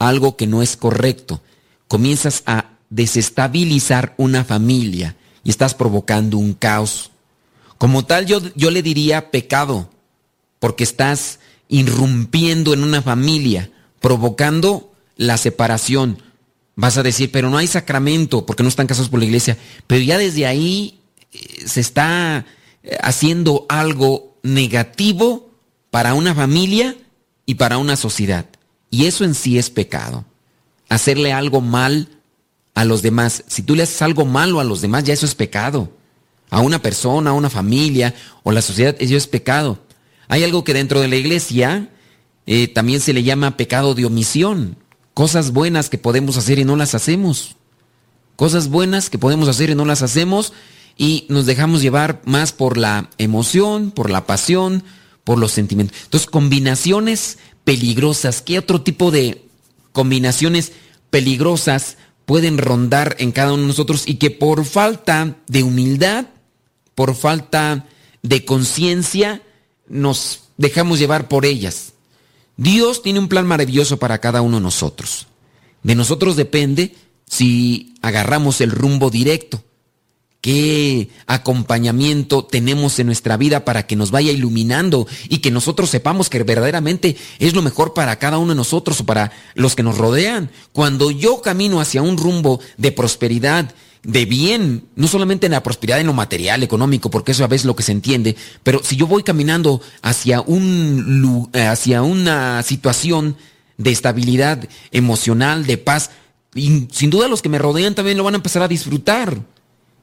[0.00, 1.42] algo que no es correcto.
[1.86, 7.10] Comienzas a desestabilizar una familia y estás provocando un caos.
[7.78, 9.90] Como tal yo, yo le diría pecado,
[10.58, 13.70] porque estás irrumpiendo en una familia,
[14.00, 16.22] provocando la separación.
[16.74, 19.56] Vas a decir, pero no hay sacramento porque no están casados por la iglesia.
[19.86, 21.00] Pero ya desde ahí
[21.32, 22.44] eh, se está
[22.82, 25.50] eh, haciendo algo negativo
[25.90, 26.96] para una familia
[27.46, 28.46] y para una sociedad.
[28.90, 30.24] Y eso en sí es pecado.
[30.88, 32.15] Hacerle algo mal
[32.76, 33.42] a los demás.
[33.48, 35.90] Si tú le haces algo malo a los demás, ya eso es pecado.
[36.50, 38.14] A una persona, a una familia
[38.44, 39.78] o la sociedad, eso es pecado.
[40.28, 41.88] Hay algo que dentro de la iglesia
[42.46, 44.76] eh, también se le llama pecado de omisión.
[45.14, 47.56] Cosas buenas que podemos hacer y no las hacemos.
[48.36, 50.52] Cosas buenas que podemos hacer y no las hacemos
[50.98, 54.84] y nos dejamos llevar más por la emoción, por la pasión,
[55.24, 55.98] por los sentimientos.
[56.04, 58.42] Entonces, combinaciones peligrosas.
[58.42, 59.46] ¿Qué otro tipo de
[59.92, 60.72] combinaciones
[61.08, 61.96] peligrosas
[62.26, 66.26] pueden rondar en cada uno de nosotros y que por falta de humildad,
[66.94, 67.86] por falta
[68.22, 69.42] de conciencia,
[69.88, 71.92] nos dejamos llevar por ellas.
[72.56, 75.28] Dios tiene un plan maravilloso para cada uno de nosotros.
[75.82, 76.94] De nosotros depende
[77.26, 79.62] si agarramos el rumbo directo.
[80.40, 86.30] ¿Qué acompañamiento tenemos en nuestra vida para que nos vaya iluminando y que nosotros sepamos
[86.30, 89.98] que verdaderamente es lo mejor para cada uno de nosotros o para los que nos
[89.98, 90.50] rodean?
[90.72, 93.74] Cuando yo camino hacia un rumbo de prosperidad,
[94.06, 97.62] de bien, no solamente en la prosperidad en lo material, económico, porque eso a veces
[97.62, 102.62] es lo que se entiende, pero si yo voy caminando hacia, un, eh, hacia una
[102.62, 103.36] situación
[103.78, 106.10] de estabilidad emocional, de paz,
[106.54, 109.42] sin duda los que me rodean también lo van a empezar a disfrutar.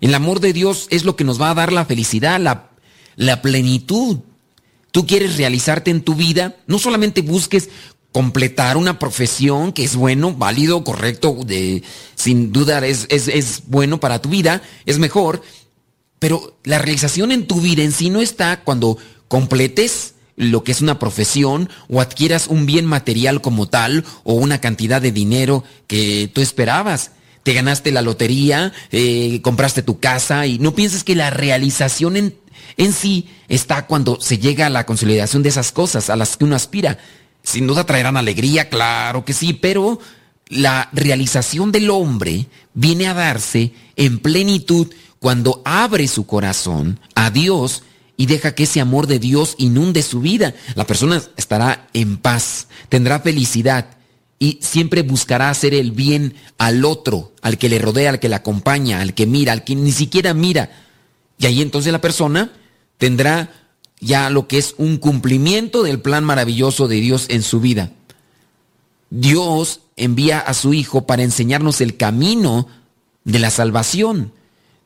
[0.04, 2.38] El amor de Dios es lo que nos va a dar la felicidad,
[3.16, 4.18] la, plenitud.
[4.92, 7.70] Tú quieres realizarte en tu vida, no solamente busques
[8.12, 11.84] completar una profesión que es bueno, válido, correcto, de,
[12.16, 15.42] sin duda es, es, bueno para tu vida, es mejor,
[16.20, 18.98] pero la realización en tu vida en sí no está cuando
[19.30, 24.60] completes lo que es una profesión o adquieras un bien material como tal o una
[24.60, 27.12] cantidad de dinero que tú esperabas.
[27.44, 32.36] Te ganaste la lotería, eh, compraste tu casa y no pienses que la realización en,
[32.78, 36.46] en sí está cuando se llega a la consolidación de esas cosas a las que
[36.46, 36.98] uno aspira
[37.44, 40.00] sin duda traerán alegría, claro que sí, pero
[40.48, 44.88] la realización del hombre viene a darse en plenitud
[45.20, 47.84] cuando abre su corazón a Dios
[48.16, 50.54] y deja que ese amor de Dios inunde su vida.
[50.76, 53.88] La persona estará en paz, tendrá felicidad
[54.44, 58.36] y siempre buscará hacer el bien al otro, al que le rodea, al que le
[58.36, 60.70] acompaña, al que mira, al que ni siquiera mira.
[61.38, 62.52] Y ahí entonces la persona
[62.98, 63.54] tendrá
[64.02, 67.94] ya lo que es un cumplimiento del plan maravilloso de Dios en su vida.
[69.10, 72.68] Dios envía a su Hijo para enseñarnos el camino
[73.24, 74.34] de la salvación.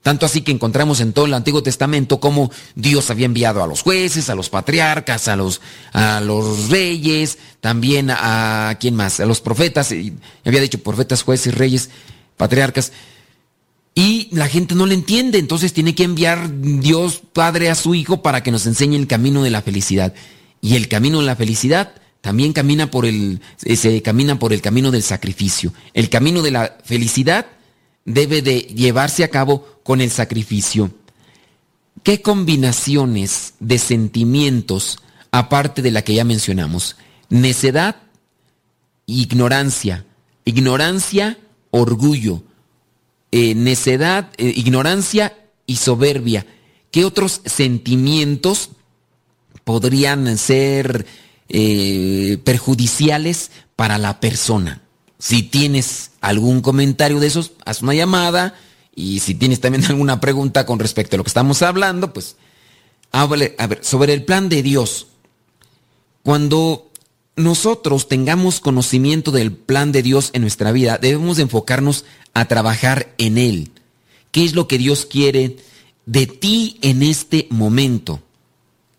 [0.08, 3.82] Tanto así que encontramos en todo el Antiguo Testamento cómo Dios había enviado a los
[3.82, 5.60] jueces, a los patriarcas, a los,
[5.92, 9.20] a los reyes, también a, ¿quién más?
[9.20, 9.94] A los profetas,
[10.46, 11.90] había dicho profetas, jueces, reyes,
[12.38, 12.94] patriarcas.
[13.96, 18.22] Y la gente no le entiende, entonces tiene que enviar Dios Padre a su Hijo
[18.22, 20.14] para que nos enseñe el camino de la felicidad.
[20.62, 21.92] Y el camino de la felicidad
[22.22, 25.74] también camina por el, se camina por el camino del sacrificio.
[25.94, 27.57] El camino de la felicidad
[28.08, 30.92] debe de llevarse a cabo con el sacrificio.
[32.02, 35.00] ¿Qué combinaciones de sentimientos,
[35.30, 36.96] aparte de la que ya mencionamos?
[37.30, 37.98] Necedad,
[39.06, 40.06] ignorancia,
[40.46, 41.38] ignorancia,
[41.70, 42.44] orgullo,
[43.32, 46.46] eh, necedad, eh, ignorancia y soberbia.
[46.92, 48.70] ¿Qué otros sentimientos
[49.66, 51.06] podrían ser
[51.50, 54.87] eh, perjudiciales para la persona?
[55.20, 58.56] Si tienes algún comentario de esos, haz una llamada
[58.96, 62.36] y si tienes también alguna pregunta con respecto a lo que estamos hablando, pues
[63.12, 65.08] a ver, sobre el plan de Dios.
[66.24, 66.92] Cuando
[67.36, 73.38] nosotros tengamos conocimiento del plan de Dios en nuestra vida, debemos enfocarnos a trabajar en
[73.38, 73.72] él.
[74.32, 75.58] ¿Qué es lo que Dios quiere
[76.06, 78.22] de ti en este momento?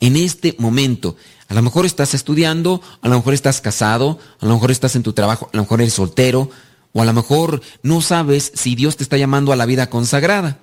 [0.00, 1.16] En este momento.
[1.48, 5.02] A lo mejor estás estudiando, a lo mejor estás casado, a lo mejor estás en
[5.02, 6.50] tu trabajo, a lo mejor eres soltero,
[6.92, 10.58] o a lo mejor no sabes si Dios te está llamando a la vida consagrada.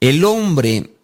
[0.00, 0.94] El hombre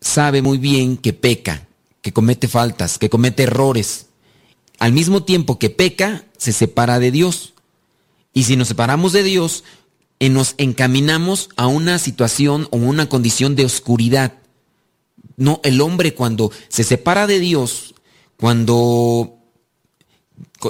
[0.00, 1.66] sabe muy bien que peca,
[2.00, 4.06] que comete faltas, que comete errores.
[4.78, 7.54] Al mismo tiempo que peca, se separa de Dios.
[8.34, 9.62] Y si nos separamos de Dios,
[10.18, 14.34] eh, nos encaminamos a una situación o una condición de oscuridad.
[15.36, 17.94] No, el hombre cuando se separa de Dios,
[18.36, 19.38] cuando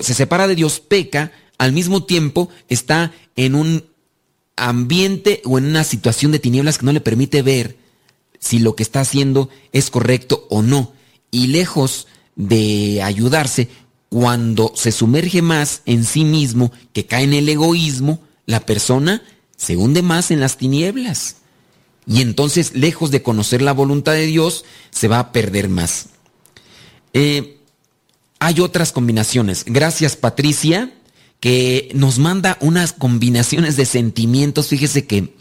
[0.01, 3.85] se separa de Dios, peca, al mismo tiempo está en un
[4.57, 7.77] ambiente o en una situación de tinieblas que no le permite ver
[8.39, 10.93] si lo que está haciendo es correcto o no.
[11.31, 13.69] Y lejos de ayudarse,
[14.09, 19.23] cuando se sumerge más en sí mismo, que cae en el egoísmo, la persona
[19.57, 21.37] se hunde más en las tinieblas.
[22.07, 26.07] Y entonces, lejos de conocer la voluntad de Dios, se va a perder más.
[27.13, 27.59] Eh,
[28.39, 29.65] hay otras combinaciones.
[29.67, 30.93] Gracias, Patricia,
[31.39, 35.35] que nos manda unas combinaciones de sentimientos, fíjese que,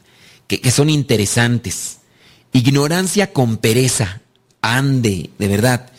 [0.47, 1.97] que son interesantes.
[2.53, 4.22] Ignorancia con pereza.
[4.62, 5.91] Ande, de verdad.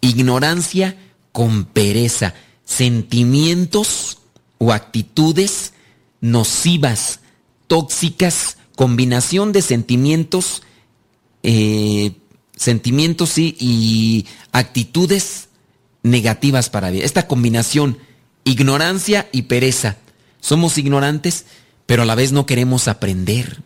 [0.00, 0.96] Ignorancia
[1.32, 2.34] con pereza.
[2.64, 4.18] Sentimientos
[4.58, 5.72] o actitudes
[6.20, 7.20] nocivas,
[7.66, 10.62] tóxicas, combinación de sentimientos,
[11.42, 12.12] eh,
[12.54, 15.48] sentimientos y actitudes
[16.04, 17.04] negativas para vida.
[17.04, 17.98] Esta combinación,
[18.44, 19.96] ignorancia y pereza.
[20.40, 21.46] Somos ignorantes,
[21.86, 23.62] pero a la vez no queremos aprender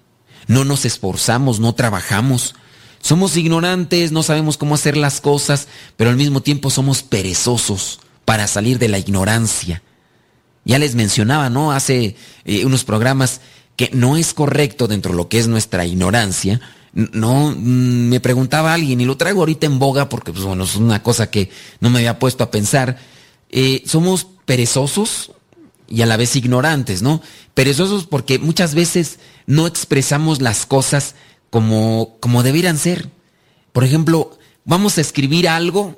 [0.47, 2.55] no nos esforzamos, no trabajamos.
[3.01, 8.47] Somos ignorantes, no sabemos cómo hacer las cosas, pero al mismo tiempo somos perezosos para
[8.47, 9.83] salir de la ignorancia.
[10.65, 11.73] Ya les mencionaba, ¿no?
[11.73, 13.41] Hace eh, unos programas
[13.77, 16.61] que no es correcto dentro de lo que es nuestra ignorancia.
[16.93, 20.77] No, mm, me preguntaba alguien y lo traigo ahorita en boga porque, pues bueno, es
[20.77, 21.51] una cosa que
[21.81, 22.99] no me había puesto a pensar.
[23.51, 25.33] Eh, somos perezosos
[25.89, 27.23] y a la vez ignorantes, ¿no?
[27.55, 31.15] Perezosos porque muchas veces no expresamos las cosas
[31.51, 33.11] como, como debieran ser.
[33.73, 35.97] Por ejemplo, vamos a escribir algo,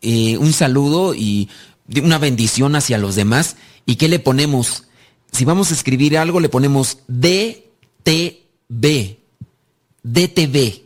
[0.00, 1.48] eh, un saludo y
[2.02, 3.56] una bendición hacia los demás.
[3.86, 4.84] ¿Y qué le ponemos?
[5.32, 8.36] Si vamos a escribir algo, le ponemos DTB.
[10.02, 10.82] DTB.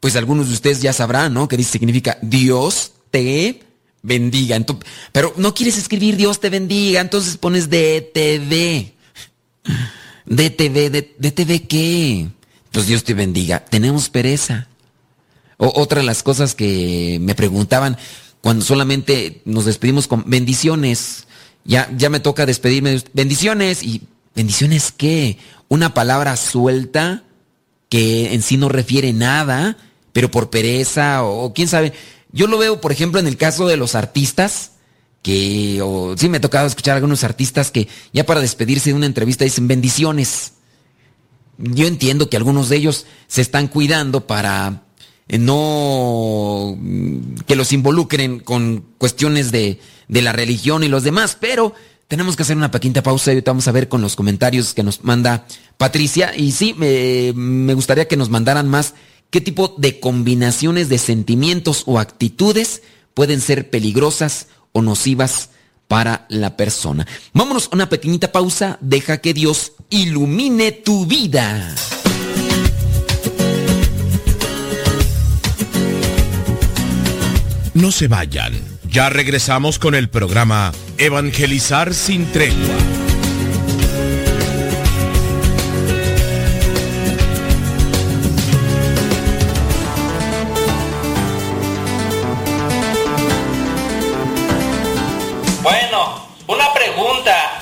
[0.00, 1.48] Pues algunos de ustedes ya sabrán, ¿no?
[1.48, 3.60] Que significa Dios te
[4.02, 4.58] bendiga.
[5.12, 8.92] pero no quieres escribir Dios te bendiga, entonces pones DTB.
[10.26, 12.28] DTV, DTV qué?
[12.70, 13.64] Pues Dios te bendiga.
[13.64, 14.68] Tenemos pereza.
[15.56, 17.96] O, otra de las cosas que me preguntaban
[18.40, 21.25] cuando solamente nos despedimos con bendiciones.
[21.66, 23.02] Ya, ya me toca despedirme.
[23.12, 23.82] Bendiciones.
[23.82, 24.02] ¿Y
[24.34, 25.38] bendiciones qué?
[25.68, 27.24] Una palabra suelta
[27.88, 29.76] que en sí no refiere nada,
[30.12, 31.92] pero por pereza o quién sabe.
[32.32, 34.72] Yo lo veo, por ejemplo, en el caso de los artistas
[35.22, 38.96] que, o sí me ha tocado escuchar a algunos artistas que ya para despedirse de
[38.96, 40.52] una entrevista dicen bendiciones.
[41.58, 44.84] Yo entiendo que algunos de ellos se están cuidando para
[45.28, 46.78] eh, no
[47.46, 51.74] que los involucren con cuestiones de, de la religión y los demás, pero
[52.08, 54.82] tenemos que hacer una pequeña pausa y ahorita vamos a ver con los comentarios que
[54.82, 55.46] nos manda
[55.76, 56.32] Patricia.
[56.36, 58.94] Y sí, me, me gustaría que nos mandaran más
[59.30, 62.82] qué tipo de combinaciones de sentimientos o actitudes
[63.14, 65.50] pueden ser peligrosas o nocivas
[65.88, 67.06] para la persona.
[67.32, 71.74] Vámonos a una pequeñita pausa, deja que Dios ilumine tu vida.
[77.74, 78.54] No se vayan,
[78.88, 82.76] ya regresamos con el programa Evangelizar sin tregua.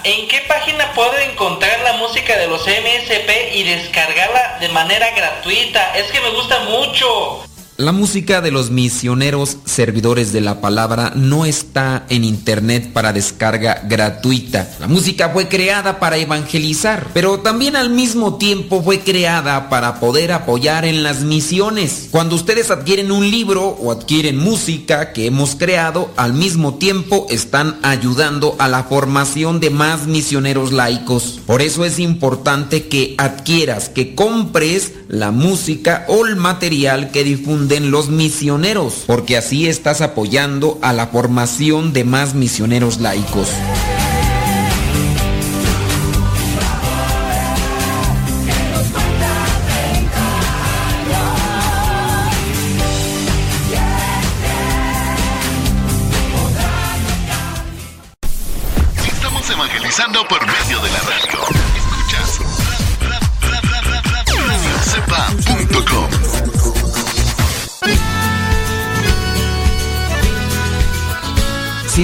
[0.04, 5.96] ¿En qué página puedo encontrar la música de los MSP y descargarla de manera gratuita?
[5.96, 7.42] Es que me gusta mucho.
[7.78, 13.82] La música de los misioneros servidores de la palabra no está en internet para descarga
[13.84, 14.68] gratuita.
[14.80, 20.32] La música fue creada para evangelizar, pero también al mismo tiempo fue creada para poder
[20.32, 22.08] apoyar en las misiones.
[22.10, 27.78] Cuando ustedes adquieren un libro o adquieren música que hemos creado, al mismo tiempo están
[27.82, 31.40] ayudando a la formación de más misioneros laicos.
[31.46, 37.90] Por eso es importante que adquieras, que compres la música o el material que difunden
[37.90, 43.48] los misioneros, porque así estás apoyando a la formación de más misioneros laicos.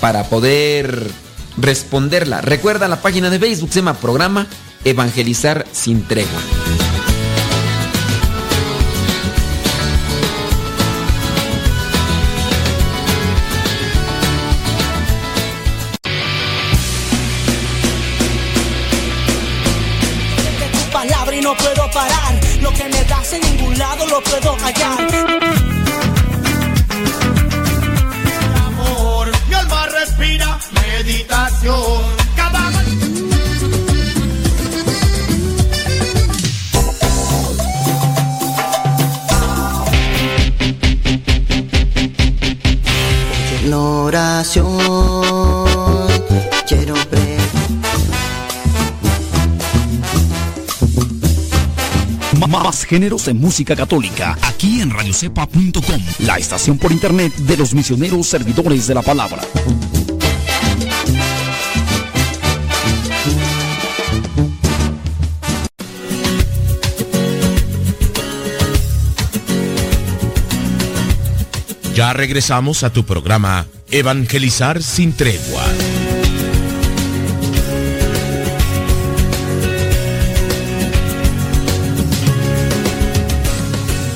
[0.00, 1.10] para poder
[1.56, 2.40] responderla.
[2.40, 4.46] Recuerda la página de Facebook, se llama Programa
[4.84, 6.40] Evangelizar sin tregua.
[52.90, 58.88] Géneros de música católica, aquí en radiocepa.com, la estación por internet de los misioneros servidores
[58.88, 59.42] de la palabra.
[71.94, 75.62] Ya regresamos a tu programa Evangelizar sin tregua.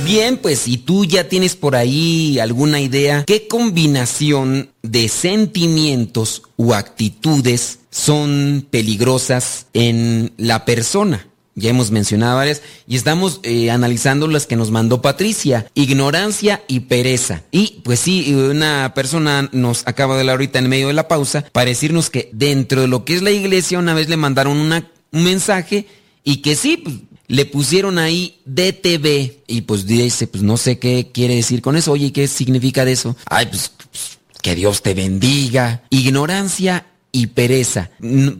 [0.04, 6.74] Bien, pues si tú ya tienes por ahí alguna idea, ¿qué combinación de sentimientos o
[6.74, 11.26] actitudes son peligrosas en la persona?
[11.54, 16.80] Ya hemos mencionado varias y estamos eh, analizando las que nos mandó Patricia, ignorancia y
[16.80, 17.42] pereza.
[17.50, 21.46] Y pues sí, una persona nos acaba de hablar ahorita en medio de la pausa
[21.50, 25.22] para decirnos que dentro de lo que es la iglesia una vez le mandaron un
[25.22, 25.86] mensaje
[26.26, 26.96] y que sí, pues,
[27.26, 31.92] le pusieron ahí DTV y pues dice, pues no sé qué quiere decir con eso.
[31.92, 33.16] Oye, ¿qué significa de eso?
[33.26, 35.82] Ay, pues, pues, que Dios te bendiga.
[35.90, 37.90] Ignorancia y pereza.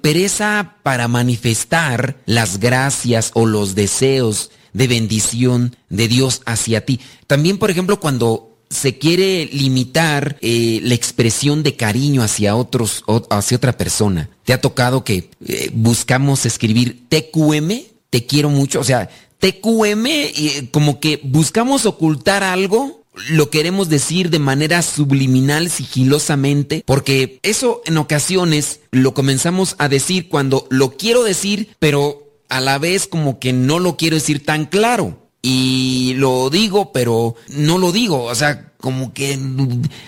[0.02, 7.00] Pereza para manifestar las gracias o los deseos de bendición de Dios hacia ti.
[7.26, 13.24] También, por ejemplo, cuando se quiere limitar eh, la expresión de cariño hacia otros, o-
[13.30, 14.28] hacia otra persona.
[14.44, 17.93] ¿Te ha tocado que eh, buscamos escribir TQM?
[18.14, 18.78] Te quiero mucho.
[18.78, 19.10] O sea,
[19.40, 27.40] TQM, eh, como que buscamos ocultar algo lo queremos decir de manera subliminal, sigilosamente, porque
[27.42, 33.08] eso en ocasiones lo comenzamos a decir cuando lo quiero decir, pero a la vez
[33.08, 35.18] como que no lo quiero decir tan claro.
[35.42, 38.26] Y lo digo, pero no lo digo.
[38.26, 39.36] O sea, como que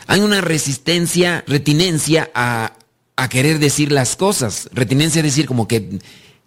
[0.07, 2.73] hay una resistencia, retinencia a,
[3.17, 4.69] a querer decir las cosas.
[4.73, 5.99] Retinencia a decir como que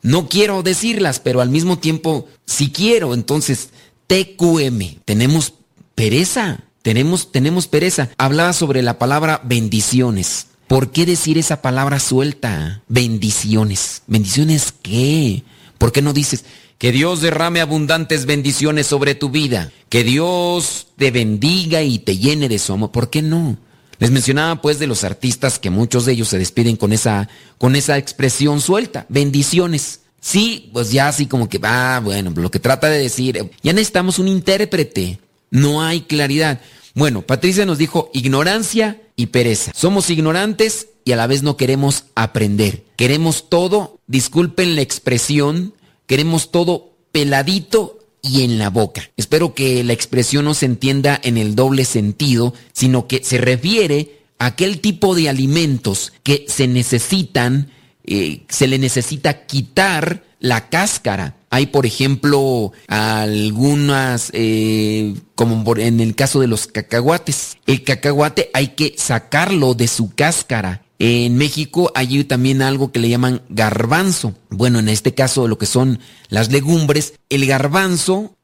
[0.01, 3.13] no quiero decirlas, pero al mismo tiempo sí quiero.
[3.13, 3.69] Entonces,
[4.07, 5.53] TQM, tenemos
[5.95, 8.09] pereza, tenemos, tenemos pereza.
[8.17, 10.47] Hablaba sobre la palabra bendiciones.
[10.67, 12.83] ¿Por qué decir esa palabra suelta?
[12.87, 14.03] Bendiciones.
[14.07, 15.43] ¿Bendiciones qué?
[15.77, 16.45] ¿Por qué no dices
[16.77, 19.71] que Dios derrame abundantes bendiciones sobre tu vida?
[19.89, 22.91] Que Dios te bendiga y te llene de su amor.
[22.91, 23.57] ¿Por qué no?
[23.99, 27.75] Les mencionaba pues de los artistas que muchos de ellos se despiden con esa, con
[27.75, 29.05] esa expresión suelta.
[29.09, 30.01] Bendiciones.
[30.21, 34.19] Sí, pues ya así como que, ah, bueno, lo que trata de decir, ya necesitamos
[34.19, 35.19] un intérprete.
[35.51, 36.61] No hay claridad.
[36.93, 39.71] Bueno, Patricia nos dijo ignorancia y pereza.
[39.75, 42.85] Somos ignorantes y a la vez no queremos aprender.
[42.95, 45.73] Queremos todo, disculpen la expresión,
[46.07, 49.09] queremos todo peladito y en la boca.
[49.17, 54.19] Espero que la expresión no se entienda en el doble sentido, sino que se refiere
[54.37, 57.71] a aquel tipo de alimentos que se necesitan,
[58.05, 61.35] eh, se le necesita quitar la cáscara.
[61.49, 67.57] Hay, por ejemplo, algunas, eh, como en el caso de los cacahuates.
[67.65, 70.83] El cacahuate hay que sacarlo de su cáscara.
[71.01, 74.35] En México hay también algo que le llaman garbanzo.
[74.49, 78.35] Bueno, en este caso lo que son las legumbres, el garbanzo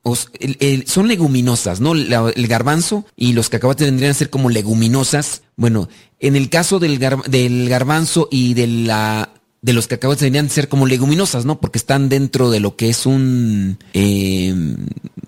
[0.85, 1.93] son leguminosas, ¿no?
[1.93, 5.41] el garbanzo y los cacahuates tendrían a ser como leguminosas.
[5.57, 5.89] Bueno,
[6.19, 6.97] en el caso del,
[7.27, 9.31] del garbanzo y de la
[9.61, 11.59] de los cacahuates deberían ser como leguminosas, ¿no?
[11.59, 13.79] Porque están dentro de lo que es un...
[13.93, 14.75] Em,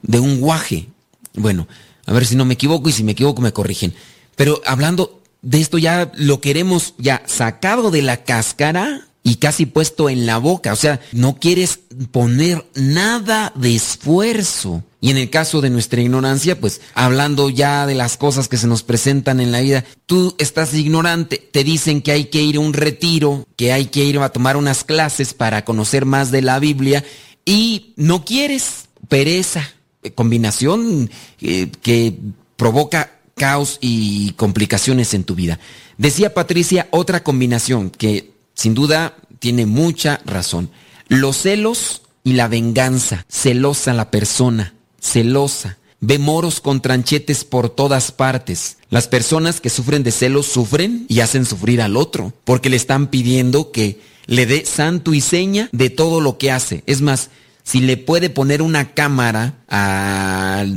[0.04, 0.90] de un guaje.
[1.34, 1.68] Bueno,
[2.06, 3.96] a ver si no me equivoco y si me equivoco me corrigen.
[4.36, 10.10] Pero hablando de esto ya lo queremos ya sacado de la cáscara y casi puesto
[10.10, 10.72] en la boca.
[10.72, 11.82] O sea, no quieres
[12.12, 14.84] poner nada de esfuerzo.
[15.02, 18.68] Y en el caso de nuestra ignorancia, pues hablando ya de las cosas que se
[18.68, 22.62] nos presentan en la vida, tú estás ignorante, te dicen que hay que ir a
[22.62, 26.60] un retiro, que hay que ir a tomar unas clases para conocer más de la
[26.60, 27.04] Biblia
[27.44, 29.70] y no quieres pereza,
[30.16, 31.10] combinación
[31.42, 32.18] eh, que
[32.56, 35.60] provoca caos y complicaciones en tu vida.
[35.98, 40.70] Decía Patricia otra combinación que sin duda tiene mucha razón.
[41.08, 44.74] Los celos y la venganza, celosa la persona
[45.08, 45.78] celosa.
[46.00, 48.78] Ve moros con tranchetes por todas partes.
[48.90, 53.08] Las personas que sufren de celos sufren y hacen sufrir al otro, porque le están
[53.08, 56.84] pidiendo que le dé santo y seña de todo lo que hace.
[56.86, 57.30] Es más,
[57.68, 59.58] si le puede poner una cámara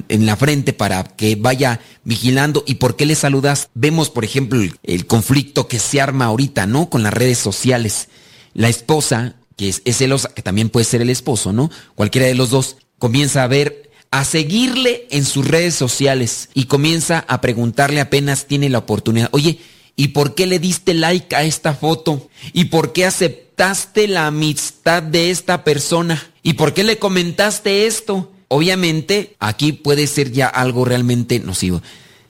[0.08, 3.68] en la frente para que vaya vigilando y por qué le saludas.
[3.74, 6.90] Vemos, por ejemplo, el, conflicto que se arma ahorita, ¿no?
[6.90, 8.08] Con las redes sociales.
[8.54, 11.70] La esposa, que es, es celosa, que también puede ser el esposo, ¿no?
[11.94, 17.24] Cualquiera de los dos, comienza a ver a seguirle en sus redes sociales y comienza
[17.28, 19.60] a preguntarle apenas tiene la oportunidad, oye,
[19.94, 22.28] ¿y por qué le diste like a esta foto?
[22.52, 26.29] ¿Y por qué aceptaste la amistad de esta persona?
[26.42, 28.32] ¿Y por qué le comentaste esto?
[28.48, 31.82] Obviamente, aquí puede ser ya algo realmente nocivo.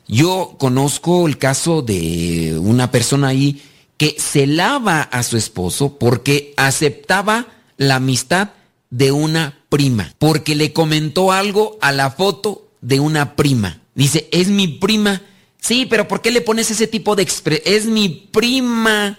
[0.07, 3.63] Yo conozco el caso de una persona ahí
[3.97, 8.51] que se a su esposo porque aceptaba la amistad
[8.91, 13.81] de una prima, porque le comentó algo a la foto de una prima.
[13.95, 15.23] Dice, es mi prima.
[15.59, 17.75] Sí, pero ¿por qué le pones ese tipo de expresión?
[17.75, 19.19] Es mi prima.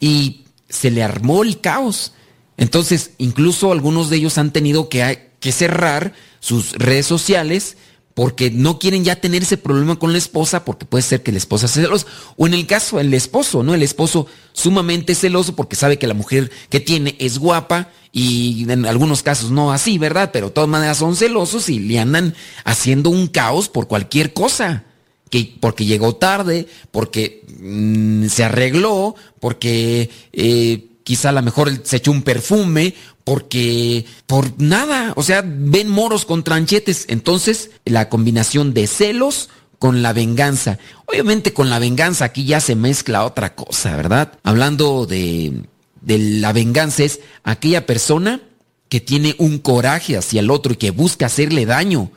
[0.00, 2.12] Y se le armó el caos.
[2.56, 7.76] Entonces, incluso algunos de ellos han tenido que, cerrar sus redes sociales
[8.14, 11.38] porque no quieren ya tener ese problema con la esposa, porque puede ser que la
[11.38, 13.74] esposa sea celosa, o en el caso del esposo, ¿no?
[13.74, 18.86] El esposo sumamente celoso porque sabe que la mujer que tiene es guapa y en
[18.86, 20.30] algunos casos no así, ¿verdad?
[20.32, 22.34] Pero de todas maneras son celosos y le andan
[22.64, 24.84] haciendo un caos por cualquier cosa.
[25.28, 31.98] Que, porque llegó tarde, porque mm, se arregló, porque eh, quizá a lo mejor se
[31.98, 32.92] echó un perfume,
[33.22, 37.04] porque por nada, o sea, ven moros con tranchetes.
[37.06, 40.78] Entonces, la combinación de celos con la venganza.
[41.06, 44.32] Obviamente con la venganza aquí ya se mezcla otra cosa, ¿verdad?
[44.42, 45.62] Hablando de,
[46.00, 48.40] de la venganza es aquella persona
[48.88, 52.10] que tiene un coraje hacia el otro y que busca hacerle daño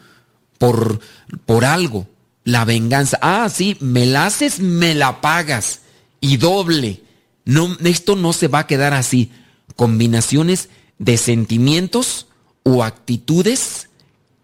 [0.57, 0.99] por,
[1.45, 2.07] por algo.
[2.43, 3.19] La venganza.
[3.21, 5.81] Ah, sí, me la haces, me la pagas.
[6.21, 7.03] Y doble.
[7.49, 9.31] No, esto no se va a quedar así.
[9.75, 10.69] Combinaciones
[10.99, 12.27] de sentimientos
[12.61, 13.89] o actitudes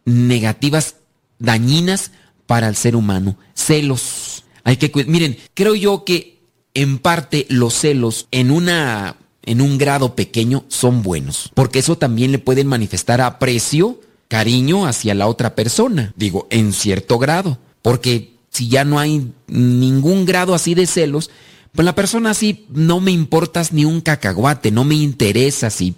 [0.05, 0.95] negativas,
[1.37, 2.09] dañinas
[2.47, 3.37] para el ser humano.
[3.53, 4.43] Celos.
[4.63, 6.39] Hay que Miren, creo yo que
[6.73, 12.31] en parte los celos en una en un grado pequeño son buenos, porque eso también
[12.31, 18.67] le pueden manifestar aprecio, cariño hacia la otra persona, digo, en cierto grado, porque si
[18.67, 21.29] ya no hay ningún grado así de celos,
[21.75, 25.95] pues la persona así no me importas ni un cacahuate, no me interesa si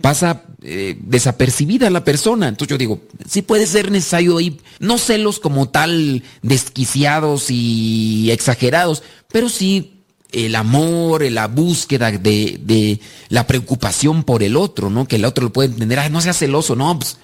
[0.00, 2.48] pasa eh, desapercibida la persona.
[2.48, 9.02] Entonces yo digo, sí puede ser necesario ahí, no celos como tal desquiciados y exagerados,
[9.30, 9.96] pero sí
[10.32, 15.06] el amor, la búsqueda de, de, la preocupación por el otro, ¿no?
[15.06, 17.18] Que el otro lo puede entender, ay, no seas celoso, no, pues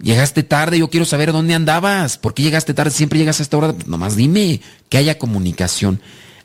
[0.00, 2.90] llegaste tarde, yo quiero saber dónde andabas, ¿por qué llegaste tarde?
[2.90, 6.00] Siempre llegas a esta hora, pues nomás dime, que haya comunicación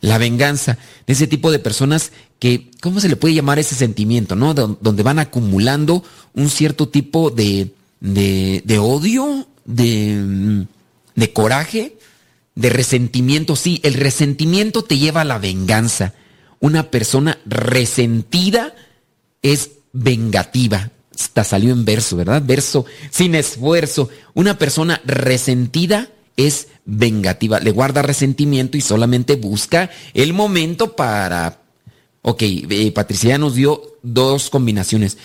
[0.07, 4.35] la venganza, de ese tipo de personas que, ¿cómo se le puede llamar ese sentimiento,
[4.35, 4.53] no?
[4.53, 6.03] donde van acumulando
[6.33, 10.65] un cierto tipo de, de, odio, de,
[11.15, 11.97] de coraje,
[12.55, 16.13] de resentimiento, sí, el resentimiento te lleva a la venganza.
[16.59, 18.73] Una persona resentida
[19.43, 20.89] es vengativa.
[21.13, 22.41] Hasta salió en verso, ¿verdad?
[22.45, 24.09] Verso sin esfuerzo.
[24.33, 27.59] Una persona resentida es vengativa.
[27.59, 31.61] Le guarda resentimiento y solamente busca el momento para...
[32.21, 35.17] Ok, eh, Patricia nos dio dos combinaciones.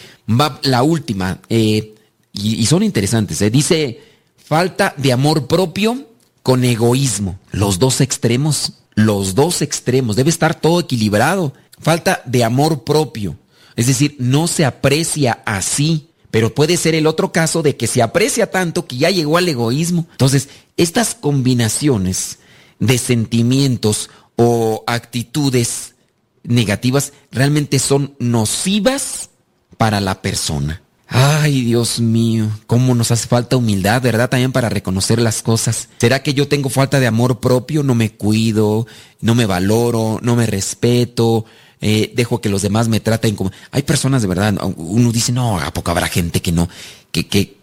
[0.62, 1.94] La última, eh,
[2.32, 3.40] y, son interesantes.
[3.42, 3.50] Eh.
[3.50, 4.00] Dice,
[4.36, 6.08] falta de amor propio
[6.42, 7.38] con egoísmo.
[7.50, 10.16] Los dos extremos, los dos extremos.
[10.16, 11.52] Debe estar todo equilibrado.
[11.78, 13.36] Falta de amor propio.
[13.76, 16.08] Es decir, no se aprecia así.
[16.32, 19.48] Pero puede ser el otro caso de que se aprecia tanto que ya llegó al
[19.48, 20.08] egoísmo.
[20.10, 22.38] Entonces, estas combinaciones
[22.80, 25.94] de sentimientos o actitudes
[26.42, 29.28] negativas realmente son nocivas
[29.76, 30.82] para la persona.
[31.06, 34.30] Ay, Dios mío, cómo nos hace falta humildad, ¿verdad?
[34.30, 35.90] También para reconocer las cosas.
[35.98, 37.82] ¿Será que yo tengo falta de amor propio?
[37.82, 38.86] No me cuido,
[39.20, 41.44] no me valoro, no me respeto,
[41.82, 43.52] eh, dejo que los demás me traten como...
[43.70, 46.68] Hay personas de verdad, uno dice, no, ¿a poco habrá gente que no,
[47.10, 47.56] que, que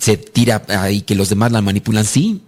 [0.00, 2.04] se tira ahí, que los demás la manipulan?
[2.04, 2.42] Sí.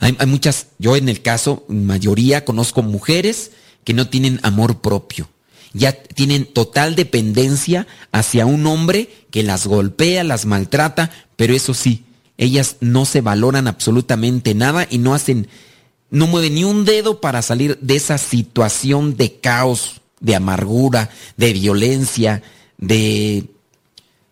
[0.00, 3.52] Hay, hay muchas, yo en el caso, mayoría conozco mujeres
[3.84, 5.28] que no tienen amor propio
[5.76, 12.04] ya tienen total dependencia hacia un hombre que las golpea, las maltrata, pero eso sí,
[12.38, 15.48] ellas no se valoran absolutamente nada y no hacen,
[16.10, 21.52] no mueven ni un dedo para salir de esa situación de caos, de amargura, de
[21.52, 22.42] violencia,
[22.78, 23.44] de,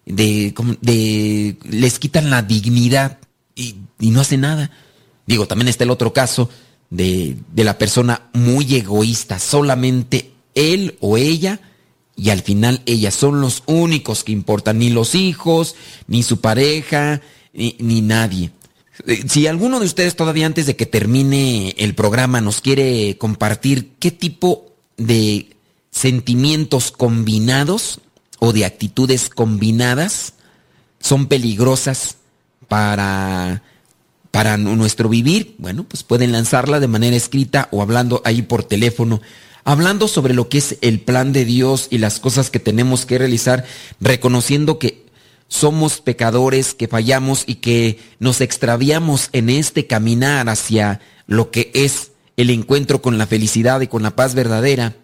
[0.07, 3.19] de, de les quitan la dignidad
[3.55, 4.71] y, y no hacen nada.
[5.27, 6.51] Digo, también está el otro caso
[6.91, 11.61] de, de la persona muy egoísta, solamente él o ella,
[12.17, 15.75] y al final ellas son los únicos que importan, ni los hijos,
[16.07, 17.21] ni su pareja,
[17.53, 18.51] ni, nadie.
[19.07, 23.93] Eh, si alguno de ustedes todavía antes de que termine el programa nos quiere compartir
[23.99, 25.54] qué tipo de
[25.95, 28.01] sentimientos combinados
[28.41, 30.35] o de actitudes combinadas
[30.99, 32.17] son peligrosas
[32.67, 33.63] para,
[34.33, 39.21] para nuestro vivir, bueno, pues pueden lanzarla de manera escrita o hablando ahí por teléfono
[39.65, 43.17] hablando sobre lo que es el plan de Dios y las cosas que tenemos que
[43.17, 43.65] realizar,
[44.01, 45.07] reconociendo que
[45.49, 52.11] somos pecadores, que fallamos y que nos extraviamos en este caminar hacia lo que es
[52.37, 54.97] el encuentro con la felicidad y con la paz verdadera.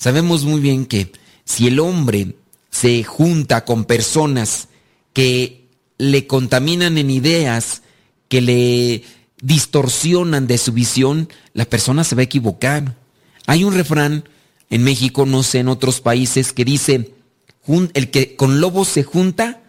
[0.00, 1.12] Sabemos muy bien que
[1.44, 2.34] si el hombre
[2.70, 4.68] se junta con personas
[5.12, 7.82] que le contaminan en ideas,
[8.28, 9.04] que le
[9.42, 12.96] distorsionan de su visión, la persona se va a equivocar.
[13.46, 14.24] Hay un refrán
[14.70, 17.12] en México, no sé, en otros países, que dice,
[17.92, 19.60] el que con lobos se junta,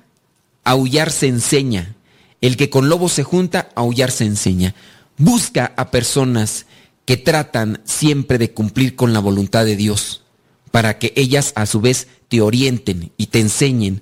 [0.63, 1.97] aullar se enseña.
[2.39, 4.75] El que con lobos se junta, aullar se enseña.
[5.17, 6.67] Busca a personas
[7.11, 10.21] que tratan siempre de cumplir con la voluntad de Dios,
[10.71, 14.01] para que ellas a su vez te orienten y te enseñen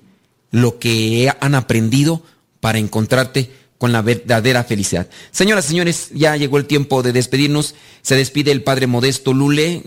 [0.52, 2.22] lo que han aprendido
[2.60, 5.08] para encontrarte con la verdadera felicidad.
[5.32, 7.74] Señoras señores, ya llegó el tiempo de despedirnos.
[8.02, 9.82] Se despide el Padre Modesto Lule,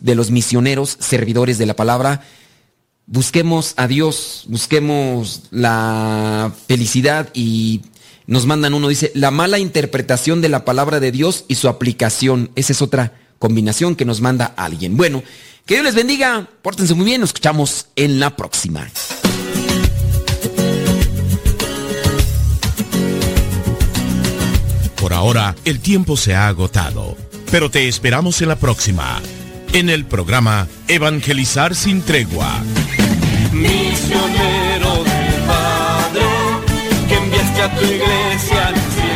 [0.00, 2.22] de los misioneros, servidores de la palabra.
[3.04, 7.82] Busquemos a Dios, busquemos la felicidad y
[8.32, 12.50] nos mandan uno, dice, la mala interpretación de la palabra de Dios y su aplicación.
[12.54, 14.96] Esa es otra combinación que nos manda alguien.
[14.96, 15.22] Bueno,
[15.66, 18.88] que Dios les bendiga, pórtense muy bien, nos escuchamos en la próxima.
[24.96, 27.18] Por ahora, el tiempo se ha agotado,
[27.50, 29.20] pero te esperamos en la próxima,
[29.74, 32.62] en el programa Evangelizar sin tregua.
[33.52, 34.91] Misionero
[37.62, 39.11] a tu iglesia